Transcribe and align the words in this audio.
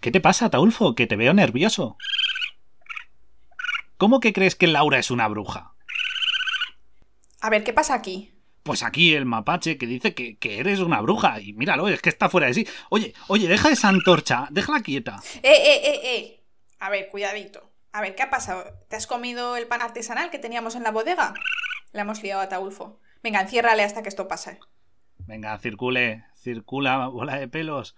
¿Qué 0.00 0.10
te 0.10 0.20
pasa, 0.20 0.48
Taulfo? 0.48 0.94
Que 0.94 1.06
te 1.06 1.16
veo 1.16 1.34
nervioso. 1.34 1.98
¿Cómo 3.98 4.20
que 4.20 4.32
crees 4.32 4.56
que 4.56 4.66
Laura 4.66 4.98
es 4.98 5.10
una 5.10 5.28
bruja? 5.28 5.74
A 7.40 7.50
ver, 7.50 7.64
¿qué 7.64 7.74
pasa 7.74 7.94
aquí? 7.94 8.32
Pues 8.62 8.82
aquí 8.82 9.14
el 9.14 9.26
mapache 9.26 9.76
que 9.76 9.86
dice 9.86 10.14
que, 10.14 10.38
eres 10.42 10.80
una 10.80 11.00
bruja. 11.02 11.40
Y 11.40 11.52
míralo, 11.52 11.86
es 11.88 12.00
que 12.00 12.08
está 12.08 12.30
fuera 12.30 12.46
de 12.46 12.54
sí. 12.54 12.68
Oye, 12.88 13.12
oye, 13.28 13.46
deja 13.46 13.70
esa 13.70 13.88
antorcha, 13.88 14.48
déjala 14.50 14.82
quieta. 14.82 15.20
Eh, 15.42 15.50
eh, 15.52 15.80
eh, 15.84 16.00
eh. 16.02 16.40
A 16.78 16.88
ver, 16.88 17.08
cuidadito. 17.08 17.70
A 17.92 18.00
ver, 18.00 18.14
¿qué 18.14 18.22
ha 18.22 18.30
pasado? 18.30 18.64
¿Te 18.88 18.96
has 18.96 19.06
comido 19.06 19.56
el 19.56 19.66
pan 19.66 19.82
artesanal 19.82 20.30
que 20.30 20.38
teníamos 20.38 20.76
en 20.76 20.82
la 20.82 20.92
bodega? 20.92 21.34
Le 21.92 22.00
hemos 22.00 22.22
liado 22.22 22.40
a 22.40 22.48
Taulfo. 22.48 23.00
Venga, 23.22 23.40
enciérrale 23.40 23.82
hasta 23.82 24.02
que 24.02 24.08
esto 24.08 24.28
pase. 24.28 24.60
Venga, 25.18 25.58
circule, 25.58 26.24
circula, 26.34 27.08
bola 27.08 27.36
de 27.36 27.48
pelos. 27.48 27.96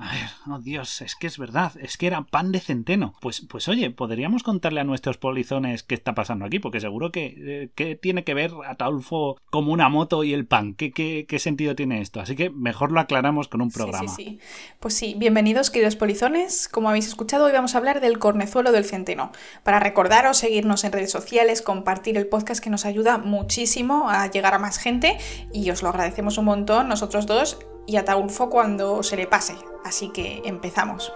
A 0.00 0.12
ver, 0.12 0.30
oh 0.48 0.60
Dios, 0.60 1.02
es 1.02 1.16
que 1.16 1.26
es 1.26 1.38
verdad, 1.38 1.72
es 1.80 1.96
que 1.96 2.06
era 2.06 2.22
pan 2.22 2.52
de 2.52 2.60
centeno. 2.60 3.14
Pues, 3.20 3.40
pues 3.40 3.66
oye, 3.66 3.90
podríamos 3.90 4.44
contarle 4.44 4.80
a 4.80 4.84
nuestros 4.84 5.18
polizones 5.18 5.82
qué 5.82 5.96
está 5.96 6.14
pasando 6.14 6.44
aquí, 6.44 6.60
porque 6.60 6.80
seguro 6.80 7.10
que, 7.10 7.72
eh, 7.76 7.94
tiene 7.96 8.22
que 8.22 8.32
ver 8.32 8.52
a 8.64 8.76
Taulfo 8.76 9.40
como 9.50 9.72
una 9.72 9.88
moto 9.88 10.22
y 10.22 10.34
el 10.34 10.46
pan. 10.46 10.74
¿Qué, 10.74 10.92
¿Qué, 10.92 11.26
qué, 11.28 11.40
sentido 11.40 11.74
tiene 11.74 12.00
esto? 12.00 12.20
Así 12.20 12.36
que 12.36 12.48
mejor 12.48 12.92
lo 12.92 13.00
aclaramos 13.00 13.48
con 13.48 13.60
un 13.60 13.72
programa. 13.72 14.08
Sí, 14.08 14.24
sí, 14.24 14.24
sí. 14.24 14.40
Pues 14.78 14.94
sí, 14.94 15.14
bienvenidos, 15.18 15.70
queridos 15.70 15.96
polizones. 15.96 16.68
Como 16.68 16.88
habéis 16.88 17.08
escuchado, 17.08 17.46
hoy 17.46 17.52
vamos 17.52 17.74
a 17.74 17.78
hablar 17.78 18.00
del 18.00 18.20
cornezuelo 18.20 18.70
del 18.70 18.84
centeno. 18.84 19.32
Para 19.64 19.80
recordaros, 19.80 20.36
seguirnos 20.36 20.84
en 20.84 20.92
redes 20.92 21.10
sociales, 21.10 21.60
compartir 21.60 22.16
el 22.16 22.28
podcast 22.28 22.62
que 22.62 22.70
nos 22.70 22.84
ayuda 22.84 23.18
muchísimo 23.18 24.08
a 24.08 24.30
llegar 24.30 24.54
a 24.54 24.60
más 24.60 24.78
gente 24.78 25.18
y 25.52 25.68
os 25.72 25.82
lo 25.82 25.88
agradecemos 25.88 26.38
un 26.38 26.44
montón, 26.44 26.86
nosotros 26.86 27.26
dos 27.26 27.58
y 27.88 27.96
a 27.96 28.04
Taulfo 28.04 28.50
cuando 28.50 29.02
se 29.02 29.16
le 29.16 29.26
pase. 29.26 29.56
Así 29.82 30.10
que 30.10 30.42
empezamos. 30.44 31.10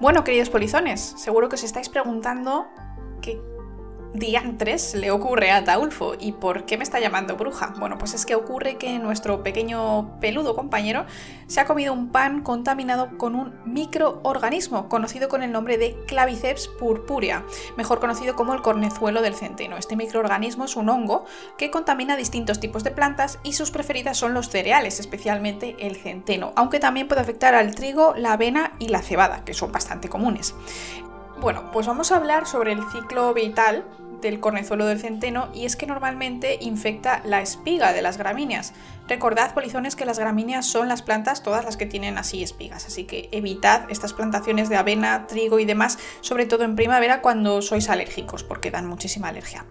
Bueno, 0.00 0.22
queridos 0.22 0.48
polizones, 0.48 1.00
seguro 1.16 1.48
que 1.48 1.56
os 1.56 1.64
estáis 1.64 1.88
preguntando 1.88 2.68
qué 3.20 3.42
diantres 4.14 4.94
le 4.94 5.10
ocurre 5.10 5.50
a 5.50 5.64
Taulfo 5.64 6.14
y 6.18 6.32
por 6.32 6.64
qué 6.64 6.76
me 6.76 6.84
está 6.84 7.00
llamando 7.00 7.36
bruja. 7.36 7.74
Bueno, 7.78 7.98
pues 7.98 8.14
es 8.14 8.26
que 8.26 8.34
ocurre 8.34 8.76
que 8.76 8.98
nuestro 8.98 9.42
pequeño 9.42 10.18
peludo 10.20 10.54
compañero 10.54 11.06
se 11.46 11.60
ha 11.60 11.66
comido 11.66 11.92
un 11.92 12.10
pan 12.10 12.42
contaminado 12.42 13.16
con 13.18 13.34
un 13.34 13.54
microorganismo 13.64 14.88
conocido 14.88 15.28
con 15.28 15.42
el 15.42 15.52
nombre 15.52 15.78
de 15.78 15.96
Claviceps 16.06 16.68
purpurea, 16.68 17.44
mejor 17.76 18.00
conocido 18.00 18.36
como 18.36 18.54
el 18.54 18.62
cornezuelo 18.62 19.22
del 19.22 19.34
centeno. 19.34 19.76
Este 19.76 19.96
microorganismo 19.96 20.64
es 20.64 20.76
un 20.76 20.88
hongo 20.88 21.24
que 21.56 21.70
contamina 21.70 22.16
distintos 22.16 22.60
tipos 22.60 22.84
de 22.84 22.90
plantas 22.90 23.38
y 23.42 23.52
sus 23.52 23.70
preferidas 23.70 24.16
son 24.16 24.34
los 24.34 24.48
cereales, 24.48 25.00
especialmente 25.00 25.76
el 25.78 25.96
centeno, 25.96 26.52
aunque 26.56 26.80
también 26.80 27.08
puede 27.08 27.20
afectar 27.20 27.54
al 27.54 27.74
trigo, 27.74 28.14
la 28.16 28.32
avena 28.32 28.72
y 28.78 28.88
la 28.88 29.02
cebada, 29.02 29.44
que 29.44 29.54
son 29.54 29.72
bastante 29.72 30.08
comunes. 30.08 30.54
Bueno, 31.40 31.70
pues 31.72 31.86
vamos 31.86 32.10
a 32.10 32.16
hablar 32.16 32.46
sobre 32.48 32.72
el 32.72 32.82
ciclo 32.90 33.32
vital 33.32 33.84
del 34.20 34.40
cornezuelo 34.40 34.86
del 34.86 34.98
centeno 34.98 35.48
y 35.54 35.66
es 35.66 35.76
que 35.76 35.86
normalmente 35.86 36.58
infecta 36.60 37.22
la 37.24 37.40
espiga 37.40 37.92
de 37.92 38.02
las 38.02 38.18
gramíneas. 38.18 38.72
Recordad, 39.08 39.54
polizones, 39.54 39.96
que 39.96 40.04
las 40.04 40.18
gramíneas 40.18 40.66
son 40.66 40.86
las 40.86 41.00
plantas 41.00 41.42
todas 41.42 41.64
las 41.64 41.78
que 41.78 41.86
tienen 41.86 42.18
así 42.18 42.42
espigas, 42.42 42.84
así 42.86 43.04
que 43.04 43.30
evitad 43.32 43.90
estas 43.90 44.12
plantaciones 44.12 44.68
de 44.68 44.76
avena, 44.76 45.26
trigo 45.26 45.58
y 45.58 45.64
demás, 45.64 45.98
sobre 46.20 46.44
todo 46.44 46.64
en 46.64 46.76
primavera 46.76 47.22
cuando 47.22 47.62
sois 47.62 47.88
alérgicos, 47.88 48.44
porque 48.44 48.70
dan 48.70 48.86
muchísima 48.86 49.28
alergia. 49.28 49.64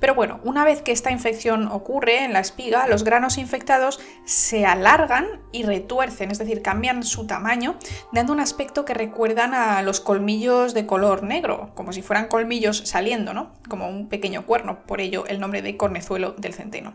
Pero 0.00 0.16
bueno, 0.16 0.40
una 0.42 0.64
vez 0.64 0.82
que 0.82 0.90
esta 0.90 1.12
infección 1.12 1.68
ocurre 1.68 2.24
en 2.24 2.32
la 2.32 2.40
espiga, 2.40 2.88
los 2.88 3.04
granos 3.04 3.38
infectados 3.38 4.00
se 4.24 4.66
alargan 4.66 5.40
y 5.52 5.62
retuercen, 5.62 6.32
es 6.32 6.38
decir, 6.38 6.60
cambian 6.60 7.04
su 7.04 7.28
tamaño, 7.28 7.76
dando 8.10 8.32
un 8.32 8.40
aspecto 8.40 8.84
que 8.84 8.94
recuerdan 8.94 9.54
a 9.54 9.82
los 9.82 10.00
colmillos 10.00 10.74
de 10.74 10.86
color 10.86 11.22
negro, 11.22 11.70
como 11.76 11.92
si 11.92 12.02
fueran 12.02 12.26
colmillos 12.26 12.78
saliendo, 12.86 13.34
¿no? 13.34 13.52
Como 13.68 13.88
un 13.88 14.08
pequeño 14.08 14.46
cuerno, 14.46 14.80
por 14.84 15.00
ello 15.00 15.26
el 15.26 15.38
nombre 15.38 15.62
de 15.62 15.76
cornezuelo 15.76 16.32
del 16.32 16.54
centeno. 16.54 16.94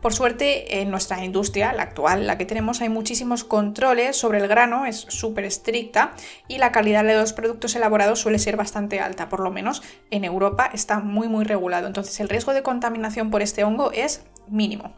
Por 0.00 0.14
suerte, 0.14 0.80
en 0.80 0.90
nuestra 0.90 1.22
industria, 1.24 1.74
la 1.74 1.82
actual, 1.82 2.26
la 2.26 2.38
que 2.38 2.46
tenemos, 2.46 2.80
hay 2.80 2.88
muchísimos 2.88 3.44
controles 3.44 4.16
sobre 4.16 4.38
el 4.38 4.48
grano, 4.48 4.86
es 4.86 4.96
súper 4.96 5.44
estricta 5.44 6.12
y 6.48 6.56
la 6.56 6.72
calidad 6.72 7.04
de 7.04 7.14
los 7.14 7.34
productos 7.34 7.74
elaborados 7.76 8.20
suele 8.20 8.38
ser 8.38 8.56
bastante 8.56 9.00
alta, 9.00 9.28
por 9.28 9.40
lo 9.40 9.50
menos 9.50 9.82
en 10.10 10.24
Europa 10.24 10.70
está 10.72 11.00
muy 11.00 11.28
muy 11.28 11.44
regulado. 11.44 11.86
Entonces 11.86 12.18
el 12.20 12.30
riesgo 12.30 12.54
de 12.54 12.62
contaminación 12.62 13.30
por 13.30 13.42
este 13.42 13.62
hongo 13.62 13.92
es 13.92 14.24
mínimo. 14.48 14.94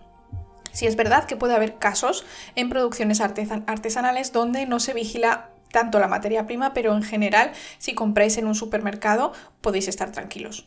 Si 0.71 0.87
es 0.87 0.95
verdad 0.95 1.25
que 1.25 1.37
puede 1.37 1.55
haber 1.55 1.77
casos 1.77 2.25
en 2.55 2.69
producciones 2.69 3.21
artesanales 3.21 4.33
donde 4.33 4.67
no 4.67 4.79
se 4.79 4.95
vigila 4.95 5.51
tanto 5.73 5.99
la 5.99 6.07
materia 6.07 6.47
prima, 6.47 6.73
pero 6.75 6.95
en 6.95 7.03
general, 7.03 7.53
si 7.79 7.95
compráis 7.95 8.37
en 8.39 8.47
un 8.47 8.55
supermercado, 8.55 9.33
podéis 9.61 9.89
estar 9.89 10.13
tranquilos. 10.13 10.67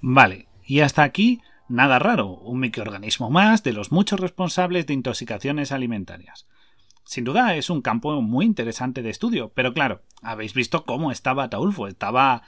Vale, 0.00 0.46
y 0.64 0.80
hasta 0.80 1.02
aquí 1.02 1.42
Nada 1.68 1.98
raro, 1.98 2.28
un 2.28 2.60
microorganismo 2.60 3.30
más 3.30 3.62
de 3.62 3.72
los 3.72 3.92
muchos 3.92 4.20
responsables 4.20 4.86
de 4.86 4.94
intoxicaciones 4.94 5.72
alimentarias. 5.72 6.46
Sin 7.04 7.24
duda 7.24 7.56
es 7.56 7.70
un 7.70 7.82
campo 7.82 8.20
muy 8.20 8.44
interesante 8.44 9.02
de 9.02 9.10
estudio, 9.10 9.52
pero 9.54 9.72
claro, 9.72 10.02
habéis 10.22 10.54
visto 10.54 10.84
cómo 10.84 11.10
estaba 11.10 11.50
Taulfo, 11.50 11.88
estaba 11.88 12.42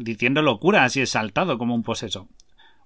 diciendo 0.00 0.42
locuras 0.42 0.96
y 0.96 1.00
exaltado 1.00 1.58
como 1.58 1.74
un 1.74 1.82
poseso. 1.82 2.28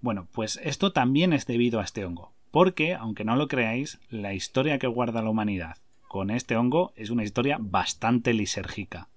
Bueno, 0.00 0.28
pues 0.32 0.60
esto 0.64 0.92
también 0.92 1.32
es 1.32 1.46
debido 1.46 1.80
a 1.80 1.84
este 1.84 2.04
hongo, 2.04 2.34
porque, 2.50 2.94
aunque 2.94 3.24
no 3.24 3.36
lo 3.36 3.48
creáis, 3.48 4.00
la 4.10 4.34
historia 4.34 4.78
que 4.78 4.88
guarda 4.88 5.22
la 5.22 5.30
humanidad 5.30 5.76
con 6.12 6.30
este 6.30 6.56
hongo 6.56 6.92
es 6.94 7.08
una 7.08 7.24
historia 7.24 7.56
bastante 7.58 8.34
lisérgica. 8.34 9.08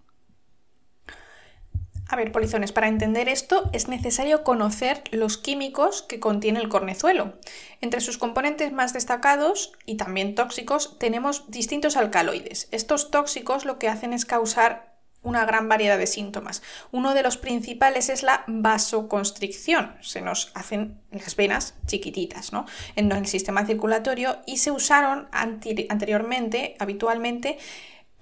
A 2.07 2.15
ver, 2.15 2.31
polizones, 2.31 2.71
para 2.71 2.87
entender 2.87 3.27
esto 3.29 3.69
es 3.73 3.87
necesario 3.87 4.43
conocer 4.43 5.01
los 5.09 5.39
químicos 5.39 6.03
que 6.03 6.19
contiene 6.19 6.59
el 6.59 6.69
cornezuelo. 6.69 7.33
Entre 7.81 7.99
sus 7.99 8.19
componentes 8.19 8.71
más 8.71 8.93
destacados 8.93 9.73
y 9.85 9.97
también 9.97 10.35
tóxicos 10.35 10.99
tenemos 10.99 11.49
distintos 11.49 11.97
alcaloides. 11.97 12.67
Estos 12.71 13.09
tóxicos 13.09 13.65
lo 13.65 13.79
que 13.79 13.89
hacen 13.89 14.13
es 14.13 14.25
causar 14.25 14.95
una 15.25 15.45
gran 15.45 15.67
variedad 15.67 15.97
de 15.97 16.05
síntomas. 16.05 16.61
Uno 16.91 17.15
de 17.15 17.23
los 17.23 17.37
principales 17.37 18.09
es 18.09 18.21
la 18.21 18.43
vasoconstricción. 18.47 19.95
Se 20.01 20.21
nos 20.21 20.51
hacen 20.53 21.01
las 21.09 21.35
venas 21.35 21.73
chiquititas 21.87 22.53
¿no? 22.53 22.67
en 22.95 23.11
el 23.11 23.25
sistema 23.25 23.65
circulatorio 23.65 24.37
y 24.45 24.57
se 24.57 24.69
usaron 24.69 25.27
anteriormente, 25.31 26.75
habitualmente, 26.77 27.57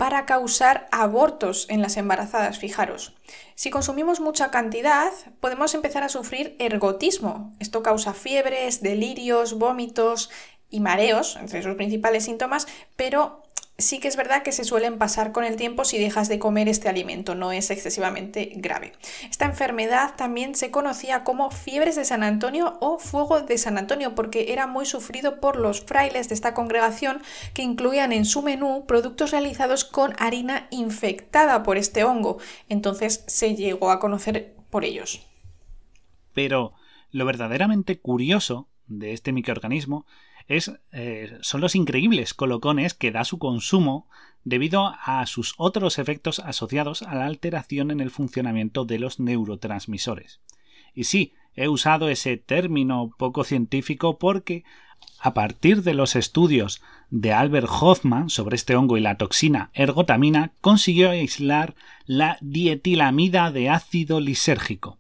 para 0.03 0.25
causar 0.25 0.89
abortos 0.91 1.65
en 1.69 1.81
las 1.81 1.95
embarazadas, 1.95 2.59
fijaros. 2.59 3.15
Si 3.55 3.69
consumimos 3.69 4.19
mucha 4.19 4.51
cantidad, 4.51 5.13
podemos 5.39 5.73
empezar 5.75 6.03
a 6.03 6.09
sufrir 6.09 6.57
ergotismo. 6.59 7.53
Esto 7.59 7.83
causa 7.83 8.13
fiebres, 8.13 8.81
delirios, 8.81 9.57
vómitos 9.57 10.29
y 10.69 10.81
mareos, 10.81 11.37
entre 11.37 11.63
sus 11.63 11.75
principales 11.75 12.25
síntomas, 12.25 12.67
pero 12.97 13.43
sí 13.77 13.99
que 13.99 14.07
es 14.07 14.15
verdad 14.15 14.43
que 14.43 14.51
se 14.51 14.63
suelen 14.63 14.97
pasar 14.97 15.31
con 15.31 15.43
el 15.43 15.55
tiempo 15.55 15.83
si 15.83 15.97
dejas 15.97 16.29
de 16.29 16.39
comer 16.39 16.67
este 16.67 16.89
alimento, 16.89 17.35
no 17.35 17.51
es 17.51 17.71
excesivamente 17.71 18.51
grave. 18.55 18.93
Esta 19.29 19.45
enfermedad 19.45 20.15
también 20.15 20.55
se 20.55 20.71
conocía 20.71 21.23
como 21.23 21.49
fiebres 21.51 21.95
de 21.95 22.05
San 22.05 22.23
Antonio 22.23 22.77
o 22.81 22.99
fuego 22.99 23.41
de 23.41 23.57
San 23.57 23.77
Antonio 23.77 24.15
porque 24.15 24.53
era 24.53 24.67
muy 24.67 24.85
sufrido 24.85 25.39
por 25.39 25.57
los 25.57 25.81
frailes 25.81 26.29
de 26.29 26.35
esta 26.35 26.53
congregación 26.53 27.21
que 27.53 27.63
incluían 27.63 28.11
en 28.11 28.25
su 28.25 28.41
menú 28.41 28.85
productos 28.87 29.31
realizados 29.31 29.83
con 29.83 30.13
harina 30.19 30.67
infectada 30.69 31.63
por 31.63 31.77
este 31.77 32.03
hongo. 32.03 32.37
Entonces 32.69 33.23
se 33.27 33.55
llegó 33.55 33.91
a 33.91 33.99
conocer 33.99 34.55
por 34.69 34.85
ellos. 34.85 35.25
Pero 36.33 36.73
lo 37.11 37.25
verdaderamente 37.25 37.99
curioso 37.99 38.67
de 38.87 39.13
este 39.13 39.31
microorganismo 39.31 40.05
eh, 40.47 41.37
son 41.41 41.61
los 41.61 41.75
increíbles 41.75 42.33
colocones 42.33 42.93
que 42.93 43.11
da 43.11 43.23
su 43.23 43.39
consumo 43.39 44.07
debido 44.43 44.93
a 45.03 45.25
sus 45.25 45.53
otros 45.57 45.99
efectos 45.99 46.39
asociados 46.39 47.01
a 47.01 47.15
la 47.15 47.25
alteración 47.25 47.91
en 47.91 48.01
el 48.01 48.11
funcionamiento 48.11 48.85
de 48.85 48.99
los 48.99 49.19
neurotransmisores. 49.19 50.41
Y 50.93 51.05
sí, 51.05 51.33
he 51.55 51.67
usado 51.67 52.09
ese 52.09 52.37
término 52.37 53.13
poco 53.17 53.43
científico 53.43 54.17
porque 54.17 54.63
a 55.19 55.33
partir 55.33 55.83
de 55.83 55.93
los 55.93 56.15
estudios 56.15 56.81
de 57.09 57.31
Albert 57.31 57.69
Hoffman 57.69 58.29
sobre 58.29 58.55
este 58.55 58.75
hongo 58.75 58.97
y 58.97 59.01
la 59.01 59.17
toxina 59.17 59.69
ergotamina, 59.73 60.51
consiguió 60.61 61.11
aislar 61.11 61.75
la 62.05 62.37
dietilamida 62.41 63.51
de 63.51 63.69
ácido 63.69 64.19
lisérgico, 64.19 64.97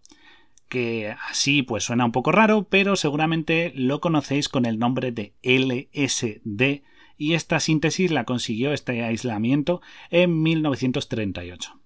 que 0.73 1.15
así 1.29 1.61
pues 1.61 1.83
suena 1.83 2.03
un 2.03 2.11
poco 2.11 2.31
raro, 2.31 2.63
pero 2.67 2.95
seguramente 2.95 3.71
lo 3.75 4.01
conocéis 4.01 4.49
con 4.49 4.65
el 4.65 4.79
nombre 4.79 5.11
de 5.11 5.35
LSD 5.43 6.81
y 7.15 7.35
esta 7.35 7.59
síntesis 7.59 8.09
la 8.09 8.23
consiguió 8.23 8.73
este 8.73 9.03
aislamiento 9.03 9.83
en 10.09 10.41
1938. 10.41 11.79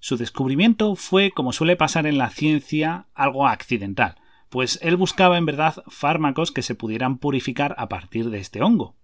Su 0.00 0.16
descubrimiento 0.16 0.96
fue, 0.96 1.30
como 1.30 1.52
suele 1.52 1.76
pasar 1.76 2.04
en 2.08 2.18
la 2.18 2.30
ciencia, 2.30 3.06
algo 3.14 3.46
accidental, 3.46 4.16
pues 4.50 4.80
él 4.82 4.96
buscaba 4.96 5.38
en 5.38 5.46
verdad 5.46 5.76
fármacos 5.86 6.50
que 6.50 6.62
se 6.62 6.74
pudieran 6.74 7.18
purificar 7.18 7.76
a 7.78 7.88
partir 7.88 8.28
de 8.30 8.40
este 8.40 8.60
hongo. 8.60 8.96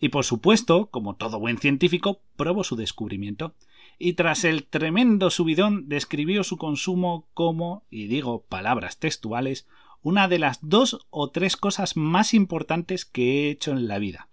Y 0.00 0.08
por 0.08 0.24
supuesto, 0.24 0.86
como 0.86 1.16
todo 1.16 1.38
buen 1.38 1.58
científico, 1.58 2.22
probó 2.36 2.64
su 2.64 2.76
descubrimiento. 2.76 3.54
Y 4.02 4.14
tras 4.14 4.44
el 4.44 4.64
tremendo 4.64 5.28
subidón 5.28 5.86
describió 5.90 6.42
su 6.42 6.56
consumo 6.56 7.28
como, 7.34 7.84
y 7.90 8.06
digo 8.06 8.46
palabras 8.48 8.98
textuales, 8.98 9.68
una 10.00 10.26
de 10.26 10.38
las 10.38 10.58
dos 10.62 11.06
o 11.10 11.28
tres 11.28 11.58
cosas 11.58 11.98
más 11.98 12.32
importantes 12.32 13.04
que 13.04 13.48
he 13.48 13.50
hecho 13.50 13.72
en 13.72 13.88
la 13.88 13.98
vida, 13.98 14.30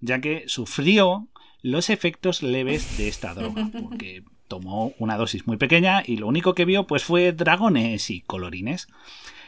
ya 0.00 0.20
que 0.20 0.44
sufrió 0.46 1.26
los 1.62 1.90
efectos 1.90 2.44
leves 2.44 2.96
de 2.96 3.08
esta 3.08 3.34
droga, 3.34 3.68
porque 3.82 4.22
tomó 4.46 4.92
una 5.00 5.16
dosis 5.16 5.48
muy 5.48 5.56
pequeña 5.56 6.04
y 6.06 6.18
lo 6.18 6.28
único 6.28 6.54
que 6.54 6.64
vio 6.64 6.86
pues 6.86 7.02
fue 7.02 7.32
dragones 7.32 8.10
y 8.10 8.20
colorines. 8.20 8.86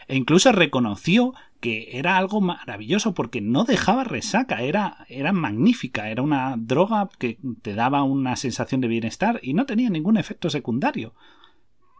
E 0.09 0.17
incluso 0.17 0.53
reconoció 0.53 1.35
que 1.61 1.99
era 1.99 2.17
algo 2.17 2.41
maravilloso 2.41 3.15
porque 3.15 3.41
no 3.41 3.65
dejaba 3.65 4.05
resaca, 4.05 4.63
era, 4.63 5.05
era 5.09 5.33
magnífica, 5.33 6.11
era 6.11 6.23
una 6.23 6.57
droga 6.57 7.09
que 7.19 7.39
te 7.63 7.75
daba 7.75 8.03
una 8.03 8.37
sensación 8.37 8.81
de 8.81 8.89
bienestar 8.89 9.41
y 9.43 9.55
no 9.55 9.67
tenía 9.67 9.91
ningún 9.91 10.17
efecto 10.17 10.49
secundario. 10.51 11.15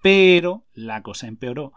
Pero 0.03 0.65
la 0.73 1.03
cosa 1.03 1.29
empeoró 1.29 1.73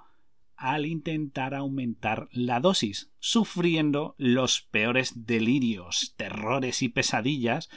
al 0.55 0.85
intentar 0.85 1.53
aumentar 1.53 2.29
la 2.31 2.61
dosis, 2.61 3.11
sufriendo 3.19 4.15
los 4.17 4.61
peores 4.61 5.25
delirios, 5.25 6.13
terrores 6.15 6.81
y 6.81 6.89
pesadillas 6.89 7.69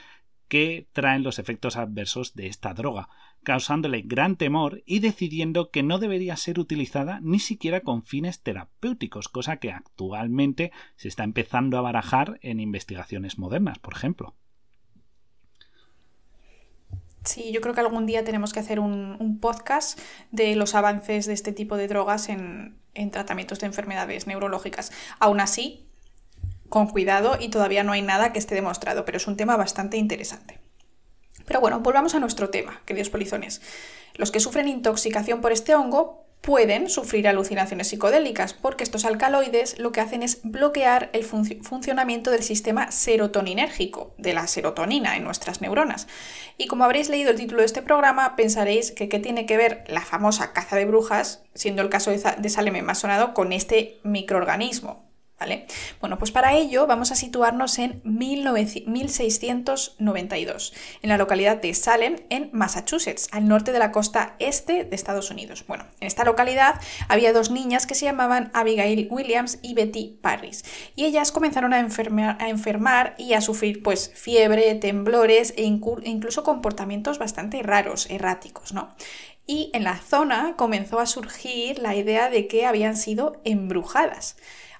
que 0.46 0.86
traen 0.92 1.24
los 1.24 1.40
efectos 1.40 1.76
adversos 1.76 2.34
de 2.34 2.46
esta 2.46 2.74
droga, 2.74 3.08
causándole 3.46 4.02
gran 4.04 4.34
temor 4.34 4.82
y 4.86 4.98
decidiendo 4.98 5.70
que 5.70 5.84
no 5.84 6.00
debería 6.00 6.36
ser 6.36 6.58
utilizada 6.58 7.20
ni 7.22 7.38
siquiera 7.38 7.80
con 7.80 8.02
fines 8.02 8.40
terapéuticos, 8.40 9.28
cosa 9.28 9.58
que 9.58 9.70
actualmente 9.70 10.72
se 10.96 11.06
está 11.06 11.22
empezando 11.22 11.78
a 11.78 11.80
barajar 11.80 12.40
en 12.42 12.58
investigaciones 12.58 13.38
modernas, 13.38 13.78
por 13.78 13.94
ejemplo. 13.94 14.34
Sí, 17.22 17.52
yo 17.52 17.60
creo 17.60 17.72
que 17.72 17.82
algún 17.82 18.04
día 18.04 18.24
tenemos 18.24 18.52
que 18.52 18.58
hacer 18.58 18.80
un, 18.80 19.38
podcast 19.40 20.00
de 20.32 20.56
los 20.56 20.74
avances 20.74 21.26
de 21.26 21.34
este 21.34 21.52
tipo 21.52 21.76
de 21.76 21.86
drogas 21.86 22.28
en, 22.28 22.80
en 22.94 23.12
tratamientos 23.12 23.60
de 23.60 23.66
enfermedades 23.66 24.26
neurológicas. 24.26 24.90
Aún 25.20 25.38
así, 25.38 25.86
con 26.68 26.88
cuidado 26.88 27.36
y 27.38 27.48
todavía 27.48 27.84
no 27.84 27.92
hay 27.92 28.02
nada 28.02 28.32
que 28.32 28.40
esté 28.40 28.56
demostrado, 28.56 29.04
pero 29.04 29.18
es 29.18 29.28
un 29.28 29.36
tema 29.36 29.56
bastante 29.56 29.98
interesante. 29.98 30.65
Pero 31.46 31.60
bueno, 31.60 31.80
volvamos 31.80 32.14
a 32.14 32.20
nuestro 32.20 32.50
tema, 32.50 32.82
queridos 32.84 33.10
polizones. 33.10 33.62
Los 34.14 34.30
que 34.30 34.40
sufren 34.40 34.68
intoxicación 34.68 35.40
por 35.40 35.52
este 35.52 35.74
hongo 35.74 36.26
pueden 36.40 36.88
sufrir 36.88 37.26
alucinaciones 37.26 37.88
psicodélicas 37.88 38.54
porque 38.54 38.84
estos 38.84 39.04
alcaloides 39.04 39.78
lo 39.78 39.90
que 39.90 40.00
hacen 40.00 40.22
es 40.22 40.40
bloquear 40.44 41.10
el 41.12 41.24
funcionamiento 41.24 42.30
del 42.30 42.44
sistema 42.44 42.92
serotoninérgico, 42.92 44.14
de 44.16 44.32
la 44.32 44.46
serotonina 44.46 45.16
en 45.16 45.24
nuestras 45.24 45.60
neuronas. 45.60 46.06
Y 46.56 46.68
como 46.68 46.84
habréis 46.84 47.08
leído 47.08 47.30
el 47.30 47.36
título 47.36 47.60
de 47.60 47.66
este 47.66 47.82
programa, 47.82 48.36
pensaréis 48.36 48.92
que 48.92 49.08
qué 49.08 49.18
tiene 49.18 49.44
que 49.44 49.56
ver 49.56 49.84
la 49.88 50.02
famosa 50.02 50.52
caza 50.52 50.76
de 50.76 50.84
brujas, 50.84 51.42
siendo 51.54 51.82
el 51.82 51.88
caso 51.88 52.12
de 52.12 52.48
Salem 52.48 52.84
más 52.84 53.04
con 53.34 53.52
este 53.52 53.98
microorganismo. 54.04 55.04
Bueno, 56.00 56.16
pues 56.18 56.30
para 56.30 56.54
ello 56.54 56.86
vamos 56.86 57.12
a 57.12 57.14
situarnos 57.14 57.78
en 57.78 58.00
1692, 58.04 60.72
en 61.02 61.10
la 61.10 61.18
localidad 61.18 61.58
de 61.58 61.74
Salem, 61.74 62.16
en 62.30 62.48
Massachusetts, 62.52 63.28
al 63.32 63.46
norte 63.46 63.72
de 63.72 63.78
la 63.78 63.92
costa 63.92 64.34
este 64.38 64.84
de 64.84 64.96
Estados 64.96 65.30
Unidos. 65.30 65.66
Bueno, 65.68 65.84
en 66.00 66.06
esta 66.06 66.24
localidad 66.24 66.80
había 67.08 67.34
dos 67.34 67.50
niñas 67.50 67.86
que 67.86 67.94
se 67.94 68.06
llamaban 68.06 68.50
Abigail 68.54 69.08
Williams 69.10 69.58
y 69.60 69.74
Betty 69.74 70.18
Parris, 70.22 70.64
y 70.94 71.04
ellas 71.04 71.32
comenzaron 71.32 71.74
a 71.74 71.80
enfermar, 71.80 72.38
a 72.40 72.48
enfermar 72.48 73.14
y 73.18 73.34
a 73.34 73.42
sufrir 73.42 73.82
pues 73.82 74.10
fiebre, 74.14 74.74
temblores 74.76 75.52
e 75.58 75.64
incluso 75.64 76.44
comportamientos 76.44 77.18
bastante 77.18 77.62
raros, 77.62 78.08
erráticos, 78.08 78.72
¿no? 78.72 78.94
Y 79.46 79.70
en 79.74 79.84
la 79.84 79.98
zona 79.98 80.54
comenzó 80.56 80.98
a 80.98 81.04
surgir 81.06 81.78
la 81.78 81.94
idea 81.94 82.30
de 82.30 82.48
que 82.48 82.66
habían 82.66 82.96
sido 82.96 83.40
embrujadas. 83.44 84.36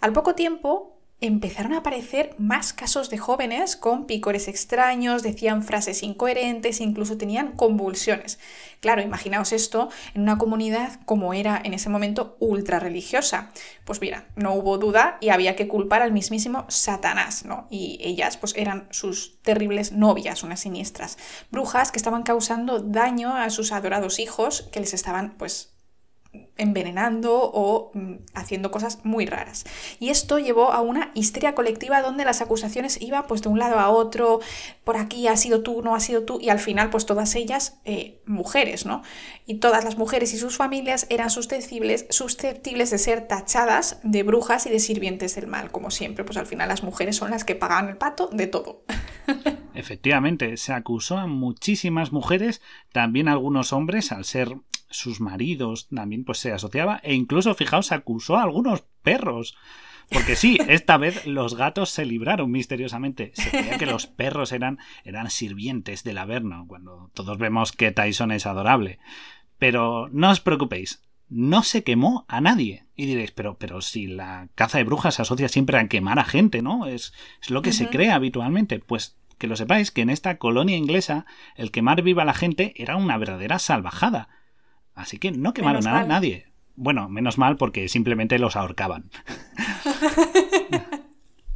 Al 0.06 0.12
poco 0.12 0.36
tiempo 0.36 1.00
empezaron 1.20 1.72
a 1.72 1.78
aparecer 1.78 2.36
más 2.38 2.72
casos 2.72 3.10
de 3.10 3.18
jóvenes 3.18 3.74
con 3.74 4.06
picores 4.06 4.46
extraños, 4.46 5.24
decían 5.24 5.64
frases 5.64 6.04
incoherentes, 6.04 6.80
incluso 6.80 7.18
tenían 7.18 7.56
convulsiones. 7.56 8.38
Claro, 8.78 9.02
imaginaos 9.02 9.50
esto 9.50 9.88
en 10.14 10.22
una 10.22 10.38
comunidad 10.38 11.00
como 11.06 11.34
era 11.34 11.60
en 11.64 11.74
ese 11.74 11.88
momento 11.88 12.36
ultra 12.38 12.78
religiosa. 12.78 13.50
Pues 13.84 14.00
mira, 14.00 14.28
no 14.36 14.54
hubo 14.54 14.78
duda 14.78 15.18
y 15.20 15.30
había 15.30 15.56
que 15.56 15.66
culpar 15.66 16.02
al 16.02 16.12
mismísimo 16.12 16.66
Satanás, 16.68 17.44
¿no? 17.44 17.66
Y 17.68 17.98
ellas 18.00 18.36
pues 18.36 18.54
eran 18.56 18.86
sus 18.92 19.42
terribles 19.42 19.90
novias, 19.90 20.44
unas 20.44 20.60
siniestras 20.60 21.18
brujas 21.50 21.90
que 21.90 21.98
estaban 21.98 22.22
causando 22.22 22.78
daño 22.78 23.34
a 23.34 23.50
sus 23.50 23.72
adorados 23.72 24.20
hijos 24.20 24.68
que 24.70 24.78
les 24.78 24.94
estaban 24.94 25.34
pues 25.36 25.75
envenenando 26.56 27.32
o 27.34 27.90
mm, 27.94 28.14
haciendo 28.34 28.70
cosas 28.70 29.00
muy 29.04 29.26
raras. 29.26 29.64
Y 30.00 30.08
esto 30.08 30.38
llevó 30.38 30.72
a 30.72 30.80
una 30.80 31.10
histeria 31.14 31.54
colectiva 31.54 32.02
donde 32.02 32.24
las 32.24 32.40
acusaciones 32.40 33.00
iban 33.00 33.26
pues 33.26 33.42
de 33.42 33.48
un 33.48 33.58
lado 33.58 33.78
a 33.78 33.88
otro, 33.90 34.40
por 34.84 34.96
aquí 34.96 35.28
ha 35.28 35.36
sido 35.36 35.62
tú, 35.62 35.82
no 35.82 35.94
ha 35.94 36.00
sido 36.00 36.24
tú, 36.24 36.38
y 36.40 36.48
al 36.48 36.58
final 36.58 36.90
pues 36.90 37.06
todas 37.06 37.34
ellas 37.34 37.78
eh, 37.84 38.20
mujeres, 38.26 38.86
¿no? 38.86 39.02
Y 39.46 39.54
todas 39.54 39.84
las 39.84 39.96
mujeres 39.98 40.32
y 40.32 40.38
sus 40.38 40.56
familias 40.56 41.06
eran 41.10 41.30
susceptibles, 41.30 42.06
susceptibles 42.10 42.90
de 42.90 42.98
ser 42.98 43.28
tachadas 43.28 44.00
de 44.02 44.22
brujas 44.22 44.66
y 44.66 44.70
de 44.70 44.80
sirvientes 44.80 45.34
del 45.34 45.46
mal, 45.46 45.70
como 45.70 45.90
siempre, 45.90 46.24
pues 46.24 46.38
al 46.38 46.46
final 46.46 46.68
las 46.68 46.82
mujeres 46.82 47.16
son 47.16 47.30
las 47.30 47.44
que 47.44 47.54
pagaban 47.54 47.88
el 47.88 47.96
pato 47.96 48.28
de 48.32 48.46
todo. 48.46 48.84
Efectivamente, 49.74 50.56
se 50.56 50.72
acusó 50.72 51.18
a 51.18 51.26
muchísimas 51.26 52.12
mujeres, 52.12 52.62
también 52.92 53.28
a 53.28 53.32
algunos 53.32 53.72
hombres, 53.72 54.10
al 54.10 54.24
ser 54.24 54.56
sus 54.88 55.20
maridos 55.20 55.88
también 55.88 56.24
pues 56.24 56.38
se 56.38 56.52
asociaba 56.52 57.00
e 57.02 57.14
incluso, 57.14 57.54
fijaos, 57.54 57.92
acusó 57.92 58.36
a 58.36 58.42
algunos 58.42 58.84
perros. 59.02 59.56
Porque 60.10 60.36
sí, 60.36 60.58
esta 60.68 60.96
vez 60.96 61.26
los 61.26 61.56
gatos 61.56 61.90
se 61.90 62.04
libraron 62.04 62.50
misteriosamente. 62.50 63.32
Se 63.34 63.50
creía 63.50 63.78
que 63.78 63.86
los 63.86 64.06
perros 64.06 64.52
eran, 64.52 64.78
eran 65.04 65.30
sirvientes 65.30 66.04
del 66.04 66.18
Averno, 66.18 66.66
cuando 66.68 67.10
todos 67.14 67.38
vemos 67.38 67.72
que 67.72 67.92
Tyson 67.92 68.30
es 68.30 68.46
adorable. 68.46 68.98
Pero 69.58 70.08
no 70.12 70.30
os 70.30 70.40
preocupéis, 70.40 71.02
no 71.28 71.62
se 71.62 71.82
quemó 71.82 72.24
a 72.28 72.40
nadie. 72.40 72.86
Y 72.94 73.06
diréis, 73.06 73.32
pero, 73.32 73.58
pero 73.58 73.80
si 73.80 74.06
la 74.06 74.48
caza 74.54 74.78
de 74.78 74.84
brujas 74.84 75.16
se 75.16 75.22
asocia 75.22 75.48
siempre 75.48 75.78
a 75.78 75.88
quemar 75.88 76.18
a 76.18 76.24
gente, 76.24 76.62
¿no? 76.62 76.86
Es, 76.86 77.12
es 77.42 77.50
lo 77.50 77.62
que 77.62 77.72
se 77.72 77.88
cree 77.88 78.10
habitualmente. 78.10 78.78
Pues 78.78 79.16
que 79.38 79.46
lo 79.46 79.56
sepáis 79.56 79.90
que 79.90 80.02
en 80.02 80.10
esta 80.10 80.38
colonia 80.38 80.76
inglesa 80.76 81.26
el 81.56 81.70
quemar 81.70 82.02
viva 82.02 82.22
a 82.22 82.26
la 82.26 82.34
gente 82.34 82.72
era 82.76 82.96
una 82.96 83.18
verdadera 83.18 83.58
salvajada. 83.58 84.28
Así 84.96 85.18
que 85.18 85.30
no 85.30 85.54
quemaron 85.54 85.86
a 85.86 86.04
nadie. 86.04 86.46
Bueno, 86.74 87.08
menos 87.08 87.38
mal 87.38 87.56
porque 87.56 87.88
simplemente 87.88 88.38
los 88.38 88.56
ahorcaban. 88.56 89.10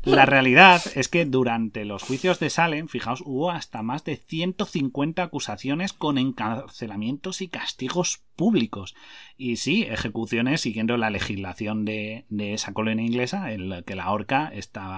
La 0.03 0.25
realidad 0.25 0.81
es 0.95 1.09
que 1.09 1.27
durante 1.27 1.85
los 1.85 2.03
juicios 2.03 2.41
de 2.41 2.49
Salem, 2.49 2.89
fijaos, 2.89 3.23
hubo 3.25 3.51
hasta 3.51 3.83
más 3.83 4.03
de 4.03 4.17
150 4.17 5.23
acusaciones 5.23 5.93
con 5.93 6.17
encarcelamientos 6.17 7.43
y 7.43 7.49
castigos 7.49 8.23
públicos. 8.35 8.95
Y 9.37 9.57
sí, 9.57 9.83
ejecuciones 9.83 10.63
siguiendo 10.63 10.97
la 10.97 11.11
legislación 11.11 11.85
de, 11.85 12.25
esa 12.31 12.73
colonia 12.73 13.05
inglesa, 13.05 13.53
en 13.53 13.69
la 13.69 13.83
que 13.83 13.95
la 13.95 14.11
horca 14.11 14.51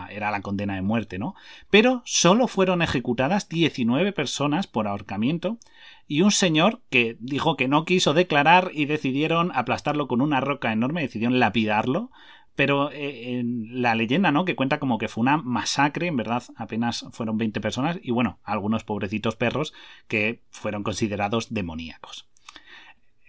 era 0.09 0.30
la 0.30 0.40
condena 0.40 0.76
de 0.76 0.82
muerte, 0.82 1.18
¿no? 1.18 1.35
Pero 1.68 2.02
solo 2.04 2.47
fueron 2.47 2.80
ejecutadas 2.80 3.49
19 3.49 4.12
personas 4.12 4.68
por 4.68 4.87
ahorcamiento 4.87 5.59
y 6.06 6.23
un 6.23 6.30
señor 6.30 6.80
que 6.90 7.16
dijo 7.18 7.56
que 7.56 7.66
no 7.66 7.85
quiso 7.85 8.14
declarar 8.14 8.71
y 8.73 8.85
decidieron 8.85 9.50
aplastarlo 9.52 10.06
con 10.06 10.21
una 10.21 10.40
roca 10.40 10.73
enorme, 10.73 11.02
decidieron 11.02 11.40
lapidarlo 11.40 12.12
pero 12.54 12.90
eh, 12.90 13.38
en 13.38 13.82
la 13.82 13.94
leyenda, 13.94 14.30
¿no? 14.30 14.44
Que 14.44 14.56
cuenta 14.56 14.78
como 14.78 14.99
que 14.99 15.09
fue 15.09 15.23
una 15.23 15.37
masacre, 15.37 16.06
en 16.06 16.16
verdad 16.16 16.42
apenas 16.56 17.06
fueron 17.12 17.38
20 17.38 17.61
personas 17.61 17.99
y 18.02 18.11
bueno, 18.11 18.38
algunos 18.44 18.85
pobrecitos 18.85 19.37
perros 19.37 19.73
que 20.09 20.42
fueron 20.50 20.82
considerados 20.82 21.52
demoníacos. 21.52 22.28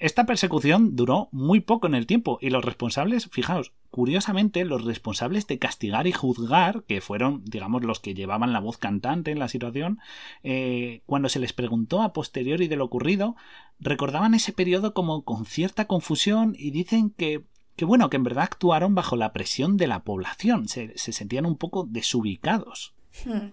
Esta 0.04 0.26
persecución 0.26 0.98
duró 0.98 1.30
muy 1.32 1.62
poco 1.62 1.88
en 1.88 1.96
el 1.96 2.08
tiempo 2.08 2.38
y 2.42 2.50
los 2.50 2.66
responsables, 2.66 3.30
fijaos, 3.30 3.72
curiosamente 3.90 4.66
los 4.66 4.84
responsables 4.84 5.48
de 5.48 5.60
castigar 5.60 6.08
y 6.08 6.12
juzgar, 6.12 6.84
que 6.84 7.00
fueron, 7.00 7.42
digamos, 7.46 7.86
los 7.86 8.02
que 8.02 8.14
llevaban 8.14 8.52
la 8.52 8.60
voz 8.60 8.78
cantante 8.78 9.32
en 9.32 9.40
la 9.40 9.48
situación, 9.48 10.00
eh, 10.44 11.04
cuando 11.06 11.30
se 11.30 11.40
les 11.40 11.54
preguntó 11.54 12.02
a 12.02 12.12
posteriori 12.12 12.68
de 12.68 12.76
lo 12.76 12.84
ocurrido, 12.84 13.38
recordaban 13.80 14.34
ese 14.34 14.52
periodo 14.52 14.94
como 14.94 15.24
con 15.24 15.46
cierta 15.46 15.86
confusión 15.86 16.54
y 16.58 16.72
dicen 16.72 17.12
que 17.12 17.46
que 17.76 17.86
bueno, 17.86 18.10
que 18.10 18.18
en 18.18 18.24
verdad 18.24 18.44
actuaron 18.44 18.96
bajo 18.96 19.16
la 19.16 19.34
presión 19.34 19.78
de 19.78 19.88
la 19.88 20.04
población, 20.04 20.68
se, 20.68 20.98
sentían 20.98 21.46
un 21.46 21.58
poco 21.58 21.88
desubicados. 21.90 22.94
Hmm. 23.26 23.52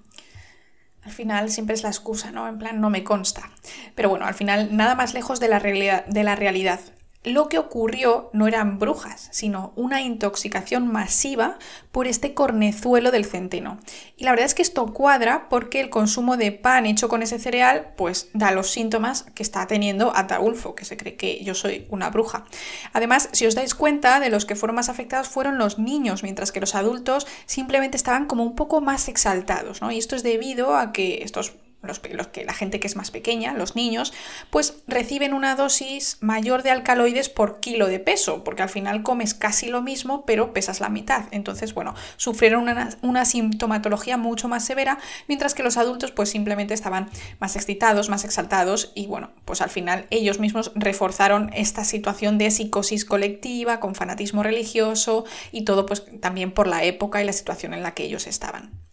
Al 1.03 1.13
final 1.13 1.51
siempre 1.51 1.75
es 1.75 1.83
la 1.83 1.89
excusa, 1.89 2.31
¿no? 2.31 2.47
En 2.47 2.59
plan, 2.59 2.81
no 2.81 2.91
me 2.91 3.05
consta. 3.05 3.51
Pero 3.95 4.11
bueno, 4.11 4.27
al 4.27 4.35
final 4.35 4.77
nada 4.77 4.95
más 4.95 5.15
lejos 5.15 5.41
de 5.41 5.49
la 5.49 5.59
realidad. 5.59 6.05
De 6.07 6.25
la 6.25 6.37
realidad. 6.37 6.81
Lo 7.23 7.49
que 7.49 7.59
ocurrió 7.59 8.31
no 8.33 8.49
eran 8.49 8.79
brujas, 8.79 9.29
sino 9.31 9.73
una 9.77 10.01
intoxicación 10.01 10.91
masiva 10.91 11.59
por 11.93 12.07
este 12.07 12.33
cornezuelo 12.33 13.11
del 13.11 13.27
centeno. 13.27 13.79
Y 14.17 14.25
la 14.25 14.31
verdad 14.31 14.47
es 14.47 14.55
que 14.55 14.63
esto 14.63 14.87
cuadra 14.95 15.49
porque 15.51 15.81
el 15.81 15.91
consumo 15.91 16.39
de 16.39 16.53
pan 16.53 16.87
hecho 16.87 17.09
con 17.09 17.23
ese 17.23 17.39
cereal 17.39 17.93
pues 17.97 18.31
da 18.33 18.53
los 18.53 18.71
síntomas 18.71 19.25
que 19.35 19.43
está 19.43 19.67
teniendo 19.67 20.17
Ataulfo, 20.17 20.75
que 20.75 20.87
se 20.87 20.97
cree 20.97 21.17
que 21.17 21.45
yo 21.45 21.55
soy 21.55 21.87
una 21.91 22.09
bruja. 22.09 22.47
Además, 22.95 23.29
si 23.33 23.47
os 23.47 23.55
dais 23.55 23.75
cuenta, 23.75 24.21
de 24.21 24.31
los 24.31 24.47
que 24.47 24.57
fueron 24.57 24.77
más 24.77 24.89
afectados 24.89 25.29
fueron 25.29 25.59
los 25.59 25.79
niños, 25.79 26.23
mientras 26.23 26.53
que 26.53 26.61
los 26.61 26.75
adultos 26.75 27.27
simplemente 27.45 27.97
estaban 27.99 28.27
como 28.27 28.45
un 28.45 28.57
poco 28.57 28.81
más 28.81 29.09
exaltados, 29.09 29.83
¿no? 29.83 29.91
Y 29.93 29.99
esto 29.99 30.17
es 30.17 30.23
debido 30.23 30.75
a 30.75 30.93
que 30.93 31.23
estos 31.23 31.53
los, 31.83 31.99
que 32.29 32.45
la 32.45 32.55
gente 32.55 32.81
que 32.81 32.87
es 32.87 32.97
más 32.97 33.11
pequeña, 33.11 33.55
los 33.55 33.77
niños, 33.77 34.13
pues 34.51 34.83
reciben 34.87 35.33
una 35.33 35.55
dosis 35.55 36.19
mayor 36.21 36.63
de 36.63 36.71
alcaloides 36.71 37.29
por 37.29 37.61
kilo 37.61 37.87
de 37.87 38.01
peso, 38.01 38.45
porque 38.45 38.63
al 38.63 38.69
final 38.69 39.03
comes 39.03 39.35
casi 39.35 39.69
lo 39.69 39.83
mismo, 39.83 40.25
pero 40.27 40.53
pesas 40.53 40.81
la 40.81 40.89
mitad. 40.89 41.25
Entonces, 41.31 41.75
bueno, 41.75 41.95
sufrieron 42.17 42.63
una, 42.63 42.91
una 43.03 43.25
sintomatología 43.25 44.17
mucho 44.17 44.49
más 44.49 44.65
severa, 44.65 44.99
mientras 45.29 45.55
que 45.55 45.63
los 45.63 45.77
adultos 45.77 46.13
pues 46.13 46.29
simplemente 46.29 46.75
estaban 46.75 47.09
más 47.39 47.57
excitados, 47.57 48.09
más 48.09 48.25
exaltados 48.25 48.93
y 48.95 49.07
bueno, 49.07 49.31
pues 49.45 49.61
al 49.61 49.71
final 49.71 50.07
ellos 50.11 50.39
mismos 50.39 50.73
reforzaron 50.75 51.51
esta 51.55 51.85
situación 51.85 52.39
de 52.39 52.51
psicosis 52.51 53.05
colectiva, 53.05 53.81
con 53.81 53.95
fanatismo 53.95 54.43
religioso 54.43 55.25
y 55.53 55.65
todo 55.65 55.87
pues 55.87 56.05
también 56.21 56.53
por 56.53 56.67
la 56.67 56.85
época 56.85 57.23
y 57.23 57.27
la 57.27 57.33
situación 57.33 57.75
en 57.75 57.83
la 57.83 57.95
que 57.95 58.05
ellos 58.05 58.27
estaban. 58.27 58.90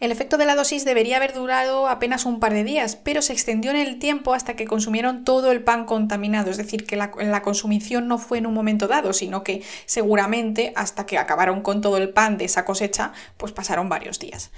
El 0.00 0.12
efecto 0.12 0.36
de 0.38 0.46
la 0.46 0.54
dosis 0.54 0.84
debería 0.84 1.16
haber 1.16 1.34
durado 1.34 1.88
apenas 1.88 2.24
un 2.24 2.40
par 2.40 2.52
de 2.52 2.64
días, 2.64 2.96
pero 2.96 3.22
se 3.22 3.32
extendió 3.32 3.70
en 3.70 3.76
el 3.76 3.98
tiempo 3.98 4.34
hasta 4.34 4.56
que 4.56 4.66
consumieron 4.66 5.24
todo 5.24 5.52
el 5.52 5.62
pan 5.62 5.84
contaminado, 5.84 6.50
es 6.50 6.56
decir, 6.56 6.86
que 6.86 6.96
la, 6.96 7.10
consumición 7.42 8.08
no 8.08 8.18
fue 8.18 8.38
en 8.38 8.46
un 8.46 8.54
momento 8.54 8.88
dado, 8.88 9.12
sino 9.12 9.42
que 9.42 9.62
seguramente 9.86 10.72
hasta 10.76 11.06
que 11.06 11.18
acabaron 11.18 11.62
con 11.62 11.80
todo 11.80 11.96
el 11.96 12.10
pan 12.10 12.38
de 12.38 12.46
esa 12.46 12.64
cosecha, 12.64 13.12
pues 13.36 13.52
pasaron 13.52 13.88
varios 13.88 14.18
días. 14.18 14.50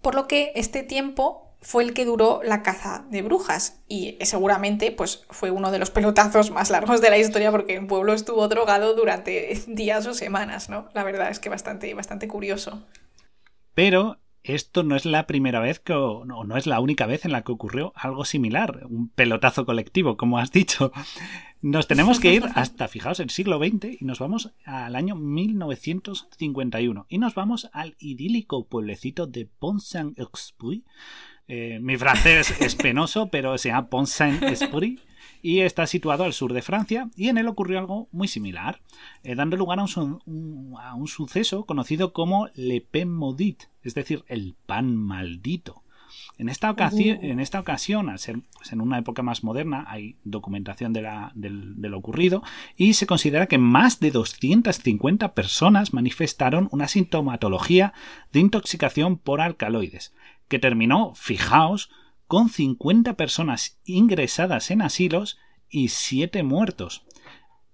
Por 0.00 0.14
lo 0.14 0.26
que 0.26 0.52
este 0.56 0.82
tiempo 0.82 1.52
fue 1.60 1.84
el 1.84 1.94
que 1.94 2.04
duró 2.04 2.40
la 2.42 2.62
caza 2.62 3.04
de 3.08 3.22
brujas 3.22 3.80
y 3.86 4.18
seguramente 4.22 4.90
pues 4.90 5.24
fue 5.30 5.52
uno 5.52 5.70
de 5.70 5.78
los 5.78 5.90
pelotazos 5.90 6.50
más 6.50 6.70
largos 6.70 7.00
de 7.00 7.08
la 7.08 7.18
historia 7.18 7.52
porque 7.52 7.76
el 7.76 7.86
pueblo 7.86 8.12
estuvo 8.12 8.46
drogado 8.48 8.94
durante 8.94 9.62
días 9.68 10.04
o 10.06 10.12
semanas, 10.14 10.68
¿no? 10.68 10.88
La 10.92 11.04
verdad 11.04 11.30
es 11.30 11.38
que 11.38 11.48
bastante, 11.48 11.94
bastante 11.94 12.26
curioso. 12.26 12.82
Pero 13.74 14.18
esto 14.44 14.82
no 14.82 14.96
es 14.96 15.04
la 15.04 15.26
primera 15.26 15.60
vez 15.60 15.78
que, 15.78 15.92
o 15.92 16.24
no, 16.24 16.56
es 16.56 16.66
la 16.66 16.80
única 16.80 17.06
vez 17.06 17.24
en 17.24 17.32
la 17.32 17.42
que 17.42 17.52
ocurrió 17.52 17.92
algo 17.94 18.24
similar, 18.24 18.86
un 18.88 19.08
pelotazo 19.08 19.64
colectivo, 19.64 20.16
como 20.16 20.38
has 20.38 20.52
dicho. 20.52 20.92
Nos 21.60 21.86
tenemos 21.86 22.18
que 22.18 22.32
ir 22.32 22.44
hasta, 22.56 22.88
fijaos, 22.88 23.20
el 23.20 23.30
siglo 23.30 23.58
XX 23.58 24.00
y 24.00 24.04
nos 24.04 24.18
vamos 24.18 24.52
al 24.64 24.96
año 24.96 25.14
1951 25.14 27.06
y 27.08 27.18
nos 27.18 27.36
vamos 27.36 27.70
al 27.72 27.94
idílico 28.00 28.66
pueblecito 28.66 29.28
de 29.28 29.46
Pont-Saint-Esprit. 29.46 30.84
Eh, 31.46 31.78
mi 31.80 31.96
francés 31.96 32.60
es 32.60 32.74
penoso, 32.74 33.28
pero 33.28 33.56
se 33.58 33.68
llama 33.68 33.90
Pont-Saint-Esprit 33.90 35.00
y 35.42 35.60
está 35.60 35.86
situado 35.86 36.24
al 36.24 36.32
sur 36.32 36.52
de 36.52 36.62
Francia 36.62 37.10
y 37.16 37.28
en 37.28 37.38
él 37.38 37.48
ocurrió 37.48 37.78
algo 37.78 38.08
muy 38.12 38.28
similar, 38.28 38.80
eh, 39.24 39.34
dando 39.34 39.56
lugar 39.56 39.80
a 39.80 39.84
un, 39.84 40.74
a 40.80 40.94
un, 40.94 41.08
suceso 41.08 41.64
conocido 41.64 42.12
como 42.12 42.48
Le 42.54 42.80
Pain 42.80 43.08
Maudit, 43.08 43.64
es 43.82 43.94
decir, 43.94 44.24
el 44.28 44.54
pan 44.66 44.96
maldito. 44.96 45.82
En 46.38 46.48
esta, 46.48 46.70
ocasión, 46.70 47.18
en 47.22 47.40
esta 47.40 47.60
ocasión, 47.60 48.08
al 48.08 48.18
ser 48.18 48.40
pues, 48.54 48.72
en 48.72 48.80
una 48.80 48.98
época 48.98 49.22
más 49.22 49.44
moderna, 49.44 49.84
hay 49.88 50.16
documentación 50.24 50.92
de, 50.92 51.02
la, 51.02 51.32
de, 51.34 51.50
de, 51.50 51.88
lo 51.88 51.98
ocurrido 51.98 52.42
y 52.76 52.94
se 52.94 53.06
considera 53.06 53.46
que 53.46 53.58
más 53.58 54.00
de 54.00 54.10
250 54.10 55.34
personas 55.34 55.94
manifestaron 55.94 56.68
una 56.70 56.88
sintomatología 56.88 57.92
de 58.32 58.40
intoxicación 58.40 59.16
por 59.16 59.40
alcaloides, 59.40 60.12
que 60.48 60.58
terminó, 60.58 61.14
fijaos, 61.14 61.90
con 62.32 62.48
50 62.48 63.12
personas 63.18 63.78
ingresadas 63.84 64.70
en 64.70 64.80
asilos 64.80 65.38
y 65.68 65.88
7 65.88 66.42
muertos. 66.42 67.04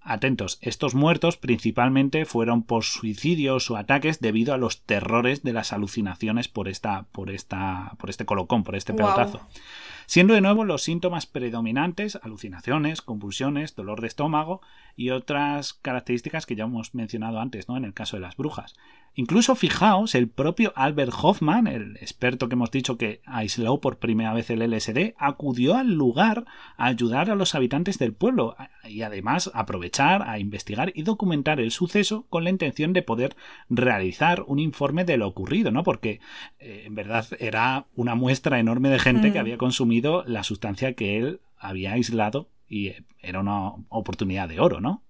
Atentos, 0.00 0.58
estos 0.62 0.96
muertos 0.96 1.36
principalmente 1.36 2.24
fueron 2.24 2.64
por 2.64 2.82
suicidios 2.82 3.70
o 3.70 3.76
ataques 3.76 4.18
debido 4.18 4.52
a 4.52 4.56
los 4.56 4.82
terrores 4.82 5.44
de 5.44 5.52
las 5.52 5.72
alucinaciones 5.72 6.48
por 6.48 6.66
esta, 6.66 7.04
por 7.12 7.30
esta, 7.30 7.94
por 8.00 8.10
este 8.10 8.24
colocón, 8.24 8.64
por 8.64 8.74
este 8.74 8.94
pelotazo. 8.94 9.38
Wow. 9.38 9.46
Siendo 10.06 10.34
de 10.34 10.40
nuevo 10.40 10.64
los 10.64 10.82
síntomas 10.82 11.26
predominantes 11.26 12.18
alucinaciones, 12.20 13.00
convulsiones, 13.00 13.76
dolor 13.76 14.00
de 14.00 14.08
estómago 14.08 14.60
y 14.96 15.10
otras 15.10 15.74
características 15.74 16.46
que 16.46 16.56
ya 16.56 16.64
hemos 16.64 16.96
mencionado 16.96 17.38
antes, 17.38 17.68
¿no? 17.68 17.76
En 17.76 17.84
el 17.84 17.94
caso 17.94 18.16
de 18.16 18.22
las 18.22 18.36
brujas. 18.36 18.74
Incluso 19.14 19.56
fijaos, 19.56 20.14
el 20.14 20.28
propio 20.28 20.72
Albert 20.76 21.12
Hoffman, 21.20 21.66
el 21.66 21.96
experto 21.96 22.48
que 22.48 22.54
hemos 22.54 22.70
dicho 22.70 22.96
que 22.96 23.20
aisló 23.26 23.80
por 23.80 23.98
primera 23.98 24.32
vez 24.32 24.48
el 24.50 24.62
LSD, 24.62 25.14
acudió 25.18 25.74
al 25.74 25.92
lugar 25.92 26.44
a 26.76 26.86
ayudar 26.86 27.30
a 27.30 27.34
los 27.34 27.54
habitantes 27.54 27.98
del 27.98 28.12
pueblo 28.12 28.56
y 28.88 29.02
además 29.02 29.50
aprovechar 29.54 30.28
a 30.28 30.38
investigar 30.38 30.92
y 30.94 31.02
documentar 31.02 31.60
el 31.60 31.72
suceso 31.72 32.26
con 32.30 32.44
la 32.44 32.50
intención 32.50 32.92
de 32.92 33.02
poder 33.02 33.36
realizar 33.68 34.44
un 34.46 34.60
informe 34.60 35.04
de 35.04 35.16
lo 35.16 35.26
ocurrido, 35.26 35.70
¿no? 35.70 35.82
Porque 35.82 36.20
eh, 36.60 36.84
en 36.86 36.94
verdad 36.94 37.26
era 37.40 37.86
una 37.96 38.14
muestra 38.14 38.60
enorme 38.60 38.88
de 38.88 38.98
gente 38.98 39.30
mm. 39.30 39.32
que 39.32 39.38
había 39.38 39.58
consumido 39.58 40.22
la 40.26 40.44
sustancia 40.44 40.92
que 40.92 41.18
él 41.18 41.40
había 41.58 41.92
aislado 41.92 42.48
y 42.68 42.92
era 43.20 43.40
una 43.40 43.72
oportunidad 43.88 44.48
de 44.48 44.60
oro, 44.60 44.80
¿no? 44.80 45.02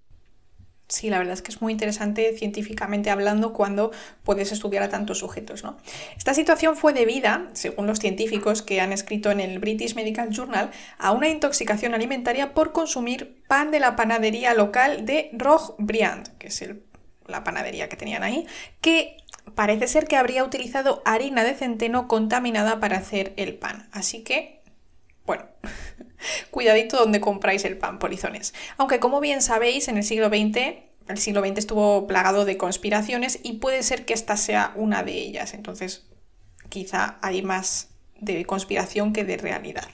Sí, 0.89 1.11
la 1.11 1.19
verdad 1.19 1.35
es 1.35 1.43
que 1.43 1.53
es 1.53 1.61
muy 1.61 1.73
interesante 1.73 2.35
científicamente 2.35 3.11
hablando 3.11 3.53
cuando 3.53 3.91
puedes 4.25 4.53
estudiar 4.53 4.83
a 4.83 4.89
tantos 4.89 5.19
sujetos. 5.19 5.63
¿no? 5.63 5.77
Esta 6.17 6.33
situación 6.33 6.77
fue 6.77 6.95
debida, 6.95 7.51
según 7.53 7.87
los 7.87 7.99
científicos 7.99 8.63
que 8.63 8.81
han 8.81 8.93
escrito 8.95 9.31
en 9.31 9.41
el 9.41 9.59
British 9.59 9.95
Medical 9.95 10.31
Journal, 10.31 10.71
a 10.97 11.13
una 11.13 11.29
intoxicación 11.29 11.95
alimentaria 11.95 12.55
por 12.55 12.73
consumir 12.73 13.43
pan 13.47 13.71
de 13.71 13.81
la 13.81 13.97
panadería 13.97 14.55
local 14.55 15.05
de 15.05 15.29
Roch-Briand, 15.35 16.39
que 16.39 16.47
es 16.47 16.63
el, 16.63 16.83
la 17.27 17.45
panadería 17.45 17.91
que 17.91 17.97
tenían 17.97 18.23
ahí, 18.23 18.47
que 18.81 19.19
parece 19.55 19.89
ser 19.89 20.07
que 20.07 20.17
habría 20.17 20.43
utilizado 20.43 21.03
harina 21.05 21.45
de 21.45 21.55
centeno 21.55 22.09
contaminada 22.09 22.81
para 22.81 22.97
hacer 22.97 23.35
el 23.37 23.55
pan. 23.55 23.91
Así 23.93 24.23
que, 24.23 24.58
bueno, 25.29 25.45
Cuidadito 26.51 26.97
donde 26.97 27.21
compráis 27.21 27.65
el 27.65 27.79
pan, 27.79 28.01
polizones. 28.01 28.53
Aunque 28.77 28.99
como 28.99 29.21
bien 29.21 29.41
sabéis, 29.41 29.87
en 29.87 29.97
el 29.97 30.03
siglo 30.03 30.29
XX 30.29 30.89
el 31.09 31.19
siglo 31.19 31.41
XX 31.41 31.59
estuvo 31.59 32.07
plagado 32.07 32.45
de 32.45 32.59
conspiraciones 32.59 33.41
y 33.43 33.55
puede 33.55 33.83
ser 33.83 34.05
que 34.05 34.13
esta 34.13 34.37
sea 34.37 34.73
una 34.77 35.03
de 35.03 35.13
ellas. 35.13 35.55
Entonces, 35.55 36.07
quizá 36.69 37.19
hay 37.23 37.43
más 37.43 37.89
de 38.21 38.45
conspiración 38.45 39.13
que 39.13 39.25
de 39.25 39.39
realidad. 39.39 39.89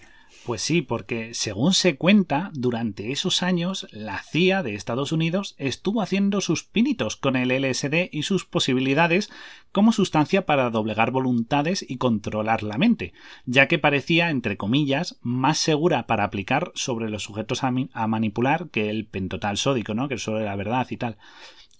Pues 0.45 0.61
sí, 0.61 0.83
porque 0.83 1.33
según 1.33 1.73
se 1.73 1.97
cuenta, 1.97 2.51
durante 2.53 3.13
esos 3.13 3.43
años 3.43 3.87
la 3.93 4.23
CIA 4.23 4.63
de 4.63 4.75
Estados 4.75 5.11
Unidos 5.11 5.55
estuvo 5.57 6.03
haciendo 6.03 6.43
sus 6.43 6.65
pinitos 6.65 7.17
con 7.17 7.35
el 7.35 7.51
LSD 7.51 8.11
y 8.13 8.25
sus 8.25 8.45
posibilidades 8.45 9.31
como 9.73 9.91
sustancia 9.91 10.45
para 10.45 10.69
doblegar 10.69 11.13
voluntades 11.13 11.83
y 11.89 11.97
controlar 11.97 12.63
la 12.63 12.77
mente, 12.77 13.15
ya 13.47 13.69
que 13.69 13.79
parecía, 13.79 14.29
entre 14.29 14.59
comillas, 14.59 15.19
más 15.23 15.57
segura 15.57 16.07
para 16.07 16.25
aplicar 16.25 16.73
sobre 16.75 17.09
los 17.09 17.23
sujetos 17.23 17.65
a, 17.65 17.73
a 17.95 18.07
manipular 18.07 18.69
que 18.69 18.91
el 18.91 19.07
pentotal 19.07 19.57
sódico, 19.57 19.95
¿no? 19.95 20.09
que 20.09 20.19
sobre 20.19 20.45
la 20.45 20.57
verdad 20.57 20.87
y 20.91 20.99
tal. 20.99 21.17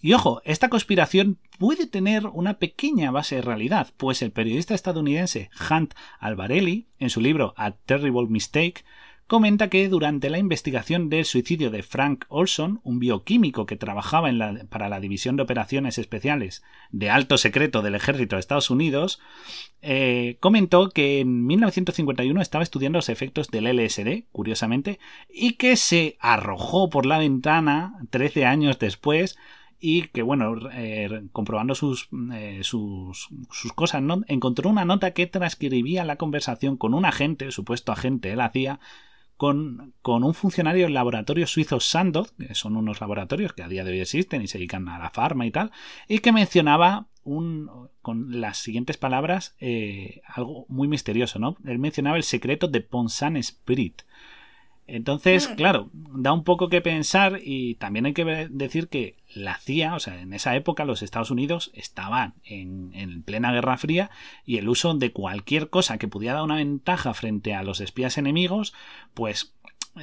Y 0.05 0.13
ojo, 0.13 0.43
esta 0.45 0.69
conspiración 0.69 1.39
puede 1.59 1.87
tener 1.87 2.27
una 2.27 2.59
pequeña 2.59 3.11
base 3.11 3.37
de 3.37 3.41
realidad, 3.41 3.89
pues 3.97 4.21
el 4.21 4.33
periodista 4.33 4.75
estadounidense 4.75 5.49
Hunt 5.71 5.95
Alvarelli, 6.19 6.89
en 6.99 7.09
su 7.09 7.23
libro 7.23 7.55
A 7.57 7.71
Terrible 7.71 8.27
Mistake, 8.29 8.85
comenta 9.27 9.71
que 9.71 9.89
durante 9.89 10.29
la 10.29 10.37
investigación 10.37 11.09
del 11.09 11.25
suicidio 11.25 11.71
de 11.71 11.83
Frank 11.83 12.27
Olson, 12.29 12.83
un 12.85 12.99
bioquímico 12.99 13.65
que 13.65 13.77
trabajaba 13.77 14.29
para 14.69 14.91
la 14.91 15.01
División 15.01 15.37
de 15.37 15.45
Operaciones 15.45 15.97
Especiales 15.97 16.63
de 16.91 17.09
Alto 17.09 17.39
Secreto 17.39 17.81
del 17.81 17.95
Ejército 17.95 18.37
de 18.37 18.41
Estados 18.41 18.69
Unidos, 18.69 19.23
eh, 19.81 20.37
comentó 20.41 20.91
que 20.91 21.21
en 21.21 21.47
1951 21.47 22.43
estaba 22.43 22.63
estudiando 22.63 22.99
los 22.99 23.09
efectos 23.09 23.49
del 23.49 23.67
LSD, 23.67 24.25
curiosamente, 24.33 24.99
y 25.31 25.53
que 25.55 25.77
se 25.77 26.19
arrojó 26.21 26.91
por 26.91 27.07
la 27.07 27.17
ventana 27.17 27.95
13 28.11 28.45
años 28.45 28.79
después 28.79 29.39
y 29.87 30.09
que, 30.09 30.23
bueno, 30.23 30.57
eh, 30.73 31.27
comprobando 31.31 31.75
sus, 31.75 32.09
eh, 32.33 32.61
sus, 32.63 33.29
sus, 33.51 33.73
cosas, 33.75 34.03
encontró 34.29 34.71
una 34.71 34.87
nota 34.87 35.11
que 35.11 35.27
transcribía 35.27 36.05
la 36.05 36.17
conversación 36.17 36.79
con 36.79 36.95
un 36.95 37.05
agente, 37.05 37.51
supuesto 37.51 37.93
agente 37.93 38.33
él 38.33 38.41
hacía, 38.41 38.81
con, 39.37 39.93
con, 40.01 40.25
un 40.25 40.33
funcionario 40.33 40.85
del 40.85 40.95
laboratorio 40.95 41.47
suizo 41.47 41.81
Sandoz, 41.81 42.33
que 42.39 42.55
son 42.55 42.79
unos 42.79 43.03
laboratorios 43.03 43.53
que 43.53 43.63
a 43.63 43.69
día 43.69 43.85
de 43.85 43.91
hoy 43.91 44.01
existen 44.01 44.41
y 44.41 44.47
se 44.47 44.57
dedican 44.57 44.89
a 44.89 44.99
la 44.99 45.11
farma 45.11 45.45
y 45.45 45.51
tal, 45.51 45.71
y 46.09 46.21
que 46.21 46.33
mencionaba 46.33 47.09
un, 47.23 47.91
con 48.01 48.41
las 48.41 48.57
siguientes 48.57 48.97
palabras 48.97 49.55
eh, 49.61 50.23
algo 50.27 50.65
muy 50.71 50.89
misterioso, 50.89 51.39
¿no? 51.39 51.59
Él 51.67 51.79
mencionaba 51.79 52.17
el 52.17 52.23
secreto 52.23 52.69
de 52.69 52.81
Ponsan 52.81 53.37
Spirit. 53.37 54.01
Entonces, 54.87 55.51
mm. 55.51 55.55
claro, 55.55 55.91
da 55.93 56.33
un 56.33 56.45
poco 56.45 56.69
que 56.69 56.81
pensar 56.81 57.41
y 57.43 57.77
también 57.77 58.07
hay 58.07 58.13
que 58.13 58.49
decir 58.51 58.89
que 58.89 59.17
la 59.35 59.57
CIA, 59.59 59.95
o 59.95 60.01
sea, 60.01 60.21
en 60.21 60.33
esa 60.33 60.55
época 60.57 60.85
los 60.85 61.03
Estados 61.03 61.31
Unidos 61.31 61.71
estaban 61.75 62.35
en, 62.45 62.91
en, 62.95 63.23
plena 63.23 63.53
Guerra 63.53 63.79
Fría 63.79 64.11
y 64.45 64.59
el 64.59 64.69
uso 64.69 64.95
de 64.95 65.13
cualquier 65.13 65.71
cosa 65.71 65.99
que 65.99 66.09
pudiera 66.09 66.35
dar 66.35 66.45
una 66.45 66.57
ventaja 66.57 67.15
frente 67.15 67.55
a 67.55 67.63
los 67.63 67.81
espías 67.81 68.19
enemigos, 68.19 68.75
pues 69.15 69.55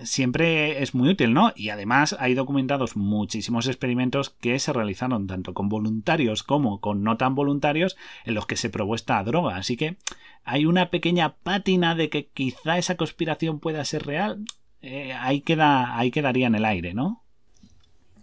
siempre 0.03 0.81
es 0.81 0.95
muy 0.95 1.09
útil, 1.09 1.33
¿no? 1.33 1.51
Y 1.55 1.69
además 1.69 2.15
hay 2.19 2.33
documentados 2.33 2.95
muchísimos 2.95 3.67
experimentos 3.67 4.29
que 4.29 4.57
se 4.59 4.73
realizaron 4.73 5.27
tanto 5.27 5.53
con 5.53 5.69
voluntarios 5.69 6.43
como 6.43 6.79
con 6.79 7.03
no 7.03 7.17
tan 7.17 7.35
voluntarios 7.35 7.97
en 8.25 8.33
los 8.35 8.45
que 8.45 8.55
se 8.55 8.69
probó 8.69 8.95
esta 8.95 9.21
droga. 9.23 9.57
Así 9.57 9.77
que 9.77 9.97
hay 10.43 10.65
una 10.65 10.89
pequeña 10.89 11.35
pátina 11.35 11.95
de 11.95 12.09
que 12.09 12.27
quizá 12.27 12.77
esa 12.77 12.95
conspiración 12.95 13.59
pueda 13.59 13.83
ser 13.85 14.05
real. 14.05 14.45
Eh, 14.81 15.13
ahí, 15.13 15.41
queda, 15.41 15.97
ahí 15.97 16.11
quedaría 16.11 16.47
en 16.47 16.55
el 16.55 16.65
aire, 16.65 16.93
¿no? 16.93 17.23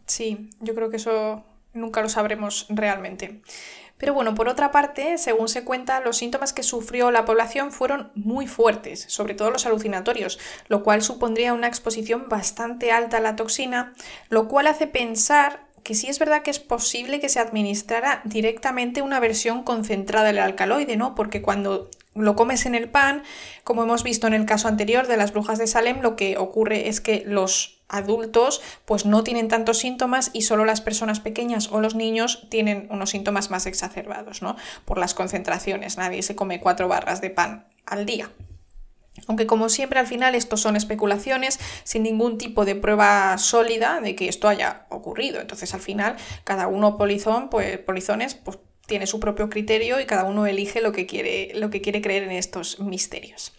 Sí, 0.07 0.51
yo 0.61 0.75
creo 0.75 0.91
que 0.91 0.97
eso 0.97 1.45
nunca 1.73 2.03
lo 2.03 2.09
sabremos 2.09 2.67
realmente. 2.69 3.43
Pero 3.99 4.15
bueno, 4.15 4.35
por 4.35 4.49
otra 4.49 4.71
parte, 4.71 5.19
según 5.19 5.49
se 5.49 5.65
cuenta, 5.65 6.01
los 6.01 6.17
síntomas 6.17 6.53
que 6.53 6.63
sufrió 6.63 7.11
la 7.11 7.25
población 7.25 7.73
fueron 7.73 8.13
muy 8.15 8.47
fuertes, 8.47 9.05
sobre 9.09 9.35
todo 9.35 9.51
los 9.51 9.67
alucinatorios, 9.67 10.39
lo 10.69 10.85
cual 10.85 11.03
supondría 11.03 11.53
una 11.53 11.67
exposición 11.67 12.29
bastante 12.29 12.93
alta 12.93 13.17
a 13.17 13.21
la 13.21 13.35
toxina, 13.35 13.95
lo 14.29 14.47
cual 14.47 14.69
hace 14.69 14.87
pensar 14.87 15.67
que 15.83 15.95
sí 15.95 16.07
es 16.09 16.19
verdad 16.19 16.43
que 16.43 16.51
es 16.51 16.61
posible 16.61 17.19
que 17.19 17.29
se 17.29 17.41
administrara 17.41 18.23
directamente 18.25 19.03
una 19.03 19.21
versión 19.21 19.65
concentrada 19.65 20.27
del 20.27 20.39
alcaloide, 20.39 20.97
¿no? 20.97 21.15
Porque 21.15 21.43
cuando 21.43 21.91
lo 22.19 22.37
comes 22.37 22.67
en 22.67 22.75
el 22.75 22.89
pan, 22.89 23.23
como 23.65 23.83
hemos 23.83 24.03
visto 24.03 24.27
en 24.27 24.35
el 24.35 24.47
caso 24.47 24.69
anterior 24.69 25.07
de 25.07 25.17
las 25.17 25.33
brujas 25.33 25.59
de 25.59 25.67
Salem, 25.67 26.01
lo 26.01 26.17
que 26.17 26.37
ocurre 26.37 26.89
es 26.89 27.01
que 27.01 27.23
los 27.27 27.79
adultos 27.89 28.61
pues 28.85 29.07
no 29.07 29.25
tienen 29.25 29.49
tantos 29.49 29.79
síntomas 29.79 30.31
y 30.33 30.43
solo 30.43 30.65
las 30.65 30.81
personas 30.81 31.21
pequeñas 31.21 31.71
o 31.73 31.81
los 31.81 31.95
niños 31.95 32.47
tienen 32.51 32.87
unos 32.91 33.11
síntomas 33.11 33.51
más 33.51 33.67
exacerbados, 33.67 34.43
¿no? 34.43 34.57
Por 34.85 34.99
las 34.99 35.15
concentraciones. 35.15 35.97
Nadie 35.97 36.23
se 36.23 36.37
come 36.37 36.61
cuatro 36.61 36.89
barras 36.89 37.21
de 37.21 37.31
pan 37.31 37.67
al 37.87 38.05
día. 38.05 38.31
Aunque 39.27 39.47
como 39.47 39.69
siempre 39.69 39.99
al 39.99 40.07
final 40.07 40.35
estos 40.35 40.61
son 40.61 40.77
especulaciones 40.77 41.59
sin 41.83 42.05
ningún 42.05 42.39
tipo 42.39 42.65
de 42.65 42.77
prueba 42.77 43.37
sólida 43.39 44.01
de 44.01 44.15
que 44.15 44.29
esto 44.29 44.49
haya 44.49 44.87
ocurrido. 44.91 45.41
Entonces 45.41 45.75
al 45.75 45.81
final 45.81 46.17
cada 46.45 46.69
uno 46.69 46.97
polizón, 46.97 47.49
pues, 47.51 47.79
polizones 47.79 48.35
pues, 48.35 48.59
tiene 48.89 49.07
su 49.07 49.21
propio 49.21 49.49
criterio 49.51 50.01
y 50.01 50.07
cada 50.07 50.25
uno 50.25 50.47
elige 50.47 50.81
lo 50.81 50.93
que 50.93 51.07
quiere, 51.07 51.53
lo 51.55 51.71
que 51.71 51.83
quiere 51.83 52.01
creer 52.01 52.25
en 52.25 52.33
estos 52.33 52.81
misterios. 52.81 53.53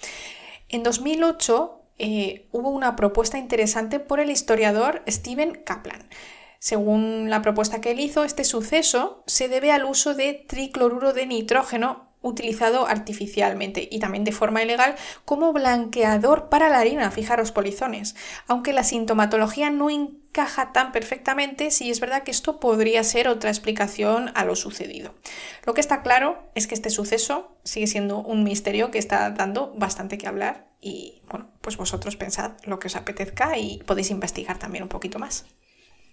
En 0.68 0.84
2008 0.84 1.82
eh, 2.00 2.48
hubo 2.52 2.70
una 2.70 2.96
propuesta 2.96 3.38
interesante 3.38 4.00
por 4.00 4.20
el 4.20 4.32
historiador 4.32 5.04
Steven 5.08 5.54
Kaplan. 5.64 6.10
Según 6.58 7.30
la 7.30 7.42
propuesta 7.42 7.80
que 7.80 7.92
él 7.92 8.00
hizo, 8.00 8.24
este 8.24 8.44
suceso 8.44 9.24
se 9.28 9.48
debe 9.48 9.72
al 9.72 9.86
uso 9.86 10.16
de 10.16 10.34
tricloruro 10.34 11.14
de 11.14 11.28
nitrógeno 11.28 12.09
utilizado 12.22 12.88
artificialmente 12.88 13.88
y 13.90 14.00
también 14.00 14.24
de 14.24 14.32
forma 14.32 14.62
ilegal 14.62 14.96
como 15.26 15.54
blanqueador 15.54 16.50
para 16.50 16.70
la 16.70 16.80
harina, 16.80 17.12
fijaros 17.12 17.52
polizones, 17.52 18.16
aunque 18.48 18.74
la 18.74 18.84
sintomatología 18.84 19.70
no 19.70 19.90
encaja 19.90 20.74
tan 20.74 20.92
perfectamente, 20.92 21.72
sí 21.72 21.90
es 21.90 22.00
verdad 22.00 22.24
que 22.24 22.32
esto 22.32 22.60
podría 22.60 23.04
ser 23.04 23.28
otra 23.28 23.50
explicación 23.50 24.32
a 24.36 24.44
lo 24.44 24.56
sucedido. 24.56 25.14
Lo 25.66 25.74
que 25.74 25.82
está 25.82 26.02
claro 26.02 26.50
es 26.56 26.68
que 26.68 26.76
este 26.76 26.90
suceso 26.90 27.58
sigue 27.64 27.88
siendo 27.88 28.20
un 28.20 28.44
misterio 28.44 28.92
que 28.92 29.00
está 29.00 29.30
dando 29.32 29.74
bastante 29.78 30.18
que 30.18 30.28
hablar 30.28 30.68
y 30.82 31.22
bueno, 31.30 31.50
pues 31.62 31.78
vosotros 31.78 32.16
pensad 32.16 32.54
lo 32.66 32.80
que 32.80 32.88
os 32.88 32.96
apetezca 32.96 33.58
y 33.58 33.82
podéis 33.86 34.12
investigar 34.12 34.60
también 34.60 34.84
un 34.84 34.90
poquito 34.90 35.20
más. 35.20 35.46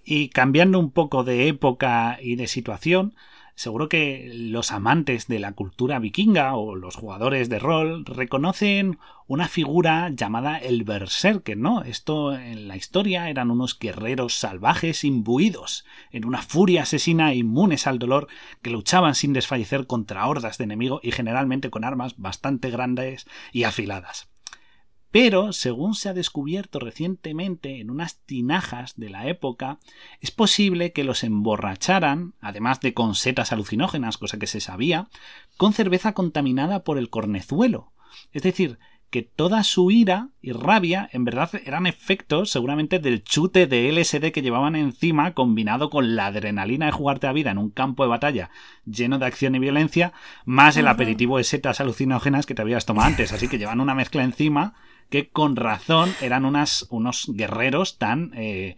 Y 0.05 0.29
cambiando 0.29 0.79
un 0.79 0.93
poco 0.93 1.25
de 1.25 1.49
época 1.49 2.19
y 2.21 2.37
de 2.37 2.47
situación, 2.47 3.17
seguro 3.57 3.89
que 3.89 4.31
los 4.33 4.71
amantes 4.71 5.27
de 5.27 5.39
la 5.39 5.53
cultura 5.53 5.99
vikinga 5.99 6.55
o 6.55 6.77
los 6.77 6.95
jugadores 6.95 7.49
de 7.49 7.59
rol 7.59 8.05
reconocen 8.05 8.99
una 9.27 9.49
figura 9.49 10.11
llamada 10.11 10.59
el 10.59 10.85
Berserker, 10.85 11.57
¿no? 11.57 11.83
Esto 11.83 12.37
en 12.37 12.69
la 12.69 12.77
historia 12.77 13.29
eran 13.29 13.51
unos 13.51 13.79
guerreros 13.79 14.35
salvajes 14.37 15.03
imbuidos 15.05 15.85
en 16.13 16.27
una 16.27 16.43
furia 16.43 16.83
asesina 16.83 17.35
inmunes 17.35 17.87
al 17.87 17.99
dolor 17.99 18.29
que 18.63 18.71
luchaban 18.71 19.15
sin 19.15 19.33
desfallecer 19.33 19.87
contra 19.87 20.27
hordas 20.27 20.59
de 20.59 20.65
enemigos 20.65 21.01
y 21.03 21.11
generalmente 21.11 21.71
con 21.71 21.85
armas 21.85 22.15
bastante 22.19 22.71
grandes 22.71 23.27
y 23.53 23.65
afiladas. 23.65 24.29
Pero, 25.19 25.55
según 25.55 25.95
se 25.95 26.11
ha 26.11 26.13
descubierto 26.13 26.79
recientemente 26.79 27.81
en 27.81 27.89
unas 27.89 28.19
tinajas 28.27 28.97
de 28.99 29.09
la 29.09 29.29
época, 29.29 29.79
es 30.21 30.31
posible 30.31 30.93
que 30.93 31.05
los 31.05 31.25
emborracharan, 31.25 32.35
además 32.43 32.83
de 32.83 32.93
con 32.93 33.15
setas 33.15 33.51
alucinógenas, 33.51 34.19
cosa 34.19 34.39
que 34.39 34.47
se 34.47 34.61
sabía, 34.61 35.09
con 35.57 35.73
cerveza 35.73 36.13
contaminada 36.13 36.85
por 36.85 36.99
el 36.99 37.09
cornezuelo. 37.09 37.95
Es 38.33 38.43
decir, 38.43 38.79
que 39.09 39.23
toda 39.23 39.65
su 39.65 39.91
ira 39.91 40.29
y 40.43 40.53
rabia 40.53 41.09
en 41.11 41.25
verdad 41.25 41.49
eran 41.65 41.87
efectos 41.87 42.51
seguramente 42.51 42.99
del 42.99 43.25
chute 43.25 43.67
de 43.67 43.91
LSD 43.91 44.33
que 44.33 44.43
llevaban 44.43 44.77
encima 44.77 45.33
combinado 45.33 45.89
con 45.89 46.15
la 46.15 46.27
adrenalina 46.27 46.85
de 46.85 46.93
jugarte 46.93 47.27
a 47.27 47.33
vida 47.33 47.53
en 47.53 47.59
un 47.59 47.71
campo 47.71 48.03
de 48.03 48.11
batalla 48.11 48.51
lleno 48.85 49.19
de 49.19 49.25
acción 49.25 49.55
y 49.55 49.61
violencia, 49.61 50.13
más 50.45 50.77
el 50.77 50.89
aperitivo 50.89 51.39
de 51.39 51.45
setas 51.45 51.81
alucinógenas 51.81 52.45
que 52.45 52.55
te 52.55 52.61
habías 52.61 52.85
tomado 52.85 53.09
antes. 53.09 53.33
Así 53.33 53.49
que 53.49 53.57
llevan 53.57 53.81
una 53.81 53.95
mezcla 53.95 54.23
encima 54.23 54.75
que 55.09 55.29
con 55.29 55.57
razón 55.57 56.13
eran 56.21 56.45
unas, 56.45 56.87
unos 56.91 57.31
guerreros 57.33 57.99
tan, 57.99 58.33
eh, 58.35 58.77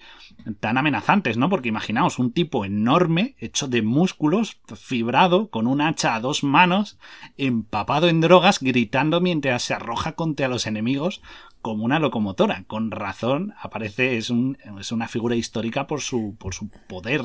tan 0.61 0.77
amenazantes, 0.77 1.37
¿no? 1.37 1.49
Porque 1.49 1.69
imaginaos, 1.69 2.19
un 2.19 2.33
tipo 2.33 2.65
enorme, 2.65 3.35
hecho 3.39 3.69
de 3.69 3.83
músculos, 3.83 4.61
fibrado, 4.77 5.49
con 5.49 5.67
un 5.67 5.81
hacha 5.81 6.15
a 6.15 6.21
dos 6.21 6.45
manos, 6.45 6.99
empapado 7.37 8.09
en 8.09 8.21
drogas, 8.21 8.61
gritando 8.61 9.21
mientras 9.21 9.63
se 9.63 9.75
arroja 9.75 10.13
contra 10.13 10.49
los 10.49 10.67
enemigos 10.67 11.23
como 11.63 11.85
una 11.85 11.99
locomotora. 11.99 12.65
Con 12.67 12.91
razón 12.91 13.55
aparece, 13.61 14.17
es, 14.17 14.31
un, 14.31 14.59
es 14.79 14.93
una 14.93 15.09
figura 15.09 15.35
histórica 15.35 15.87
por 15.87 16.01
su, 16.01 16.37
por 16.39 16.55
su 16.55 16.69
poder 16.69 17.23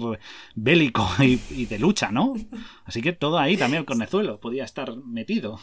bélico 0.55 1.07
y, 1.19 1.39
y 1.49 1.65
de 1.65 1.79
lucha, 1.79 2.11
¿no? 2.11 2.33
Así 2.85 3.01
que 3.01 3.13
todo 3.13 3.37
ahí 3.37 3.57
también 3.57 3.81
el 3.81 3.85
cornezuelo 3.85 4.39
podía 4.39 4.63
estar 4.63 4.95
metido. 4.95 5.59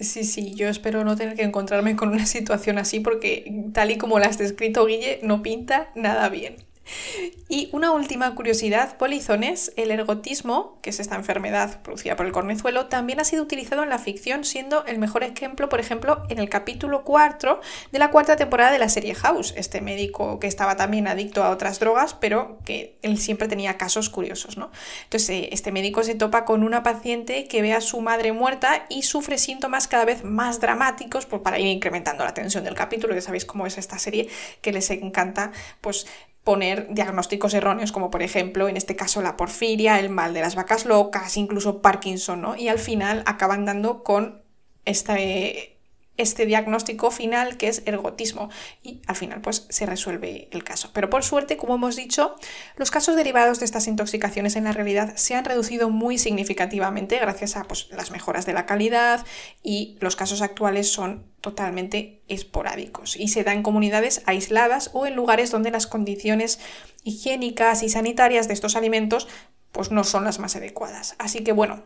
Sí, 0.00 0.22
sí, 0.24 0.54
yo 0.54 0.68
espero 0.68 1.02
no 1.04 1.16
tener 1.16 1.34
que 1.34 1.42
encontrarme 1.42 1.96
con 1.96 2.10
una 2.10 2.24
situación 2.26 2.78
así 2.78 3.00
porque 3.00 3.52
tal 3.74 3.90
y 3.90 3.98
como 3.98 4.18
la 4.18 4.26
has 4.26 4.38
descrito 4.38 4.86
Guille, 4.86 5.18
no 5.22 5.42
pinta 5.42 5.90
nada 5.96 6.28
bien. 6.28 6.56
Y 7.50 7.70
una 7.72 7.92
última 7.92 8.34
curiosidad, 8.34 8.98
polizones, 8.98 9.72
el 9.76 9.90
ergotismo, 9.90 10.78
que 10.82 10.90
es 10.90 11.00
esta 11.00 11.16
enfermedad 11.16 11.80
producida 11.80 12.14
por 12.14 12.26
el 12.26 12.32
cornezuelo, 12.32 12.86
también 12.86 13.20
ha 13.20 13.24
sido 13.24 13.42
utilizado 13.42 13.82
en 13.82 13.88
la 13.88 13.98
ficción, 13.98 14.44
siendo 14.44 14.84
el 14.84 14.98
mejor 14.98 15.22
ejemplo, 15.22 15.70
por 15.70 15.80
ejemplo, 15.80 16.24
en 16.28 16.40
el 16.40 16.50
capítulo 16.50 17.04
4 17.04 17.60
de 17.90 17.98
la 17.98 18.10
cuarta 18.10 18.36
temporada 18.36 18.70
de 18.70 18.78
la 18.78 18.90
serie 18.90 19.14
House, 19.14 19.54
este 19.56 19.80
médico 19.80 20.38
que 20.40 20.46
estaba 20.46 20.76
también 20.76 21.08
adicto 21.08 21.42
a 21.42 21.48
otras 21.48 21.80
drogas, 21.80 22.12
pero 22.12 22.58
que 22.66 22.98
él 23.00 23.16
siempre 23.16 23.48
tenía 23.48 23.78
casos 23.78 24.10
curiosos, 24.10 24.58
¿no? 24.58 24.70
Entonces, 25.04 25.30
eh, 25.30 25.48
este 25.52 25.72
médico 25.72 26.02
se 26.02 26.14
topa 26.14 26.44
con 26.44 26.62
una 26.62 26.82
paciente 26.82 27.48
que 27.48 27.62
ve 27.62 27.72
a 27.72 27.80
su 27.80 28.02
madre 28.02 28.32
muerta 28.32 28.84
y 28.90 29.02
sufre 29.02 29.38
síntomas 29.38 29.88
cada 29.88 30.04
vez 30.04 30.22
más 30.22 30.60
dramáticos 30.60 31.24
para 31.24 31.58
ir 31.58 31.66
incrementando 31.66 32.24
la 32.24 32.34
tensión 32.34 32.64
del 32.64 32.74
capítulo, 32.74 33.14
ya 33.14 33.22
sabéis 33.22 33.46
cómo 33.46 33.66
es 33.66 33.78
esta 33.78 33.98
serie 33.98 34.28
que 34.60 34.72
les 34.72 34.90
encanta, 34.90 35.52
pues 35.80 36.06
poner 36.44 36.88
diagnósticos 36.92 37.54
erróneos, 37.54 37.92
como 37.92 38.10
por 38.10 38.22
ejemplo, 38.22 38.68
en 38.68 38.76
este 38.76 38.96
caso 38.96 39.22
la 39.22 39.36
porfiria, 39.36 39.98
el 39.98 40.10
mal 40.10 40.34
de 40.34 40.40
las 40.40 40.54
vacas 40.54 40.86
locas, 40.86 41.36
incluso 41.36 41.82
Parkinson, 41.82 42.40
¿no? 42.40 42.56
Y 42.56 42.68
al 42.68 42.78
final 42.78 43.22
acaban 43.26 43.64
dando 43.64 44.02
con 44.02 44.42
este 44.84 45.77
este 46.18 46.44
diagnóstico 46.46 47.10
final 47.10 47.56
que 47.56 47.68
es 47.68 47.82
ergotismo 47.86 48.50
y 48.82 49.00
al 49.06 49.16
final 49.16 49.40
pues 49.40 49.66
se 49.70 49.86
resuelve 49.86 50.48
el 50.50 50.64
caso. 50.64 50.90
Pero 50.92 51.08
por 51.08 51.24
suerte, 51.24 51.56
como 51.56 51.76
hemos 51.76 51.96
dicho, 51.96 52.34
los 52.76 52.90
casos 52.90 53.16
derivados 53.16 53.60
de 53.60 53.64
estas 53.64 53.86
intoxicaciones 53.86 54.56
en 54.56 54.64
la 54.64 54.72
realidad 54.72 55.16
se 55.16 55.34
han 55.34 55.44
reducido 55.44 55.88
muy 55.90 56.18
significativamente 56.18 57.18
gracias 57.18 57.56
a 57.56 57.64
pues, 57.64 57.88
las 57.90 58.10
mejoras 58.10 58.44
de 58.46 58.52
la 58.52 58.66
calidad 58.66 59.24
y 59.62 59.96
los 60.00 60.16
casos 60.16 60.42
actuales 60.42 60.92
son 60.92 61.24
totalmente 61.40 62.22
esporádicos 62.28 63.16
y 63.16 63.28
se 63.28 63.44
dan 63.44 63.58
en 63.58 63.62
comunidades 63.62 64.22
aisladas 64.26 64.90
o 64.92 65.06
en 65.06 65.14
lugares 65.14 65.50
donde 65.50 65.70
las 65.70 65.86
condiciones 65.86 66.58
higiénicas 67.04 67.82
y 67.82 67.88
sanitarias 67.88 68.48
de 68.48 68.54
estos 68.54 68.76
alimentos 68.76 69.28
pues 69.72 69.90
no 69.90 70.02
son 70.04 70.24
las 70.24 70.38
más 70.38 70.56
adecuadas. 70.56 71.14
Así 71.18 71.44
que 71.44 71.52
bueno, 71.52 71.84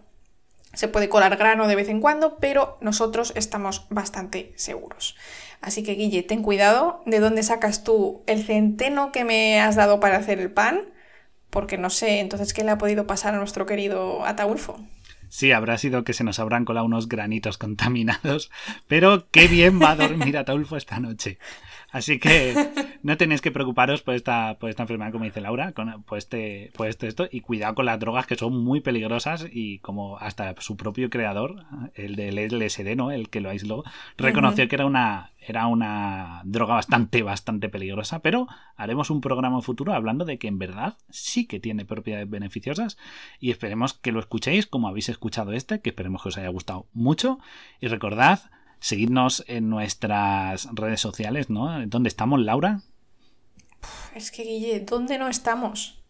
se 0.73 0.89
puede 0.89 1.09
colar 1.09 1.37
grano 1.37 1.67
de 1.67 1.77
vez 1.77 1.89
en 1.89 2.01
cuando, 2.01 2.39
pero 2.39 2.79
nosotros 2.81 3.33
estamos 3.37 3.87
bastante 3.91 4.53
seguros. 4.57 5.17
Así 5.61 5.83
que 5.83 5.95
Guille, 5.95 6.23
ten 6.23 6.43
cuidado 6.43 7.03
de 7.07 7.21
dónde 7.21 7.43
sacas 7.43 7.85
tú 7.85 8.23
el 8.27 8.45
centeno 8.45 9.13
que 9.13 9.25
me 9.25 9.61
has 9.61 9.77
dado 9.77 10.01
para 10.01 10.17
hacer 10.17 10.41
el 10.41 10.51
pan, 10.51 10.93
porque 11.51 11.79
no 11.79 11.91
sé 11.91 12.21
entonces 12.21 12.53
qué 12.55 12.65
le 12.65 12.71
ha 12.71 12.79
podido 12.79 13.07
pasar 13.07 13.35
a 13.35 13.39
nuestro 13.39 13.67
querido 13.67 14.25
Ataulfo. 14.25 14.81
Sí, 15.29 15.53
habrá 15.53 15.79
sido 15.79 16.05
que 16.05 16.13
se 16.13 16.25
nos 16.25 16.39
habrán 16.39 16.67
colado 16.67 16.85
unos 16.85 17.09
granitos 17.09 17.57
contaminados, 17.59 18.51
pero 18.87 19.29
qué 19.31 19.49
bien 19.49 19.81
va 19.81 19.93
a 19.93 19.97
dormir 19.97 20.37
Ataulfo 20.37 20.77
esta 20.77 21.01
noche. 21.01 21.39
Así 21.93 22.19
que 22.19 22.55
no 23.03 23.17
tenéis 23.19 23.43
que 23.43 23.53
preocuparos 23.53 24.03
por 24.03 24.15
esta, 24.15 24.59
por 24.59 24.71
esta 24.71 24.83
enfermedad, 24.83 25.13
como 25.13 25.25
dice 25.25 25.43
Laura, 25.43 25.73
con, 25.73 26.03
por, 26.05 26.17
este, 26.17 26.73
por 26.75 26.89
este, 26.89 27.07
esto, 27.07 27.29
y 27.31 27.43
cuidado 27.43 27.75
con 27.75 27.87
las 27.87 28.01
drogas 28.01 28.27
que 28.27 28.35
son 28.35 28.65
muy 28.65 28.81
peligrosas 28.81 29.47
y 29.53 29.79
como 29.81 30.17
hasta 30.19 30.55
su 30.59 30.77
propio 30.77 31.11
creador, 31.11 31.65
el 31.95 32.17
del 32.17 32.37
LSD, 32.37 32.97
¿no? 32.97 33.11
El 33.13 33.29
que 33.29 33.41
lo 33.41 33.51
aisló, 33.51 33.85
reconoció 34.17 34.67
que 34.69 34.77
era 34.77 34.87
una, 34.87 35.33
era 35.39 35.67
una 35.67 36.41
droga 36.45 36.75
bastante, 36.75 37.23
bastante 37.23 37.69
peligrosa, 37.69 38.21
pero 38.21 38.49
haremos 38.77 39.11
un 39.11 39.21
programa 39.21 39.61
futuro 39.61 39.93
hablando 39.93 40.25
de 40.25 40.39
que 40.39 40.49
en 40.49 40.59
verdad 40.59 40.97
sí 41.11 41.47
que 41.47 41.61
tiene 41.61 41.85
propiedades 41.85 42.31
beneficiosas 42.31 42.97
y 43.39 43.51
esperemos 43.51 43.93
que 43.93 44.13
lo 44.13 44.21
escuchéis 44.21 44.67
como 44.67 44.89
habéis 44.89 45.11
escuchado 45.11 45.53
este, 45.53 45.81
que 45.81 45.91
esperemos 45.91 46.23
que 46.23 46.31
os 46.31 46.39
haya 46.39 46.49
gustado 46.49 46.87
mucho. 46.95 47.39
Y 47.81 47.89
recordad 47.89 48.51
seguidnos 48.83 49.45
en 49.47 49.71
nuestras 49.71 50.69
redes 50.73 51.01
sociales, 51.01 51.49
¿no? 51.49 51.87
¿Dónde 51.87 52.09
estamos, 52.09 52.41
Laura? 52.41 52.83
Es 54.15 54.31
que, 54.31 54.43
Guille, 54.43 54.81
¿dónde 54.81 55.19
no 55.19 55.29
estamos? 55.29 56.03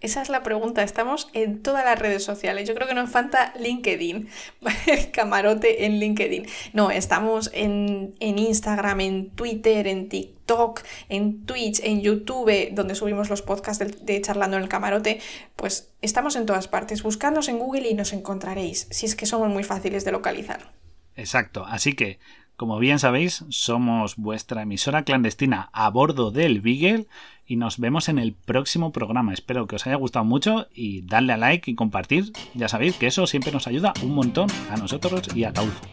Esa 0.00 0.20
es 0.20 0.28
la 0.28 0.42
pregunta. 0.42 0.82
Estamos 0.82 1.30
en 1.32 1.62
todas 1.62 1.84
las 1.84 1.98
redes 1.98 2.22
sociales. 2.22 2.68
Yo 2.68 2.74
creo 2.74 2.86
que 2.86 2.94
nos 2.94 3.08
falta 3.08 3.54
LinkedIn. 3.58 4.28
El 4.86 5.10
camarote 5.10 5.86
en 5.86 5.98
LinkedIn. 5.98 6.46
No, 6.74 6.90
estamos 6.90 7.50
en, 7.54 8.14
Instagram, 8.20 9.00
en 9.00 9.30
Twitter, 9.30 9.86
en 9.86 10.10
TikTok, 10.10 10.82
en 11.08 11.46
Twitch, 11.46 11.80
en 11.82 12.02
YouTube, 12.02 12.70
donde 12.72 12.94
subimos 12.94 13.30
los 13.30 13.40
podcasts 13.40 13.78
de, 13.78 14.14
de, 14.14 14.20
Charlando 14.20 14.58
en 14.58 14.64
el 14.64 14.68
Camarote. 14.68 15.20
Pues 15.56 15.90
estamos 16.02 16.36
en 16.36 16.44
todas 16.44 16.68
partes. 16.68 17.02
Buscadnos 17.02 17.48
en 17.48 17.58
Google 17.58 17.88
y 17.88 17.94
nos 17.94 18.12
encontraréis. 18.12 18.86
Si 18.90 19.06
es 19.06 19.14
que 19.16 19.24
somos 19.24 19.48
muy 19.48 19.64
fáciles 19.64 20.04
de 20.04 20.12
localizar. 20.12 20.83
Exacto. 21.16 21.64
Así 21.66 21.94
que, 21.94 22.18
como 22.56 22.78
bien 22.78 22.98
sabéis, 22.98 23.44
somos 23.48 24.16
vuestra 24.16 24.62
emisora 24.62 25.02
clandestina 25.02 25.70
a 25.72 25.90
bordo 25.90 26.30
del 26.30 26.60
Beagle 26.60 27.06
y 27.46 27.56
nos 27.56 27.78
vemos 27.78 28.08
en 28.08 28.18
el 28.18 28.32
próximo 28.32 28.92
programa. 28.92 29.32
Espero 29.32 29.66
que 29.66 29.76
os 29.76 29.86
haya 29.86 29.96
gustado 29.96 30.24
mucho 30.24 30.68
y 30.74 31.02
darle 31.02 31.32
a 31.32 31.36
like 31.36 31.70
y 31.70 31.74
compartir. 31.74 32.32
Ya 32.54 32.68
sabéis 32.68 32.96
que 32.96 33.06
eso 33.06 33.26
siempre 33.26 33.52
nos 33.52 33.66
ayuda 33.66 33.92
un 34.02 34.14
montón 34.14 34.48
a 34.70 34.76
nosotros 34.76 35.34
y 35.34 35.44
a 35.44 35.52
Taulfo. 35.52 35.84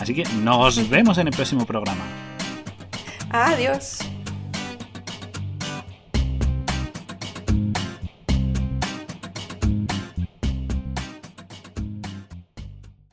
Así 0.00 0.14
que 0.14 0.24
nos 0.42 0.88
vemos 0.88 1.18
en 1.18 1.28
el 1.28 1.32
próximo 1.32 1.64
programa. 1.66 2.04
Adiós. 3.30 3.98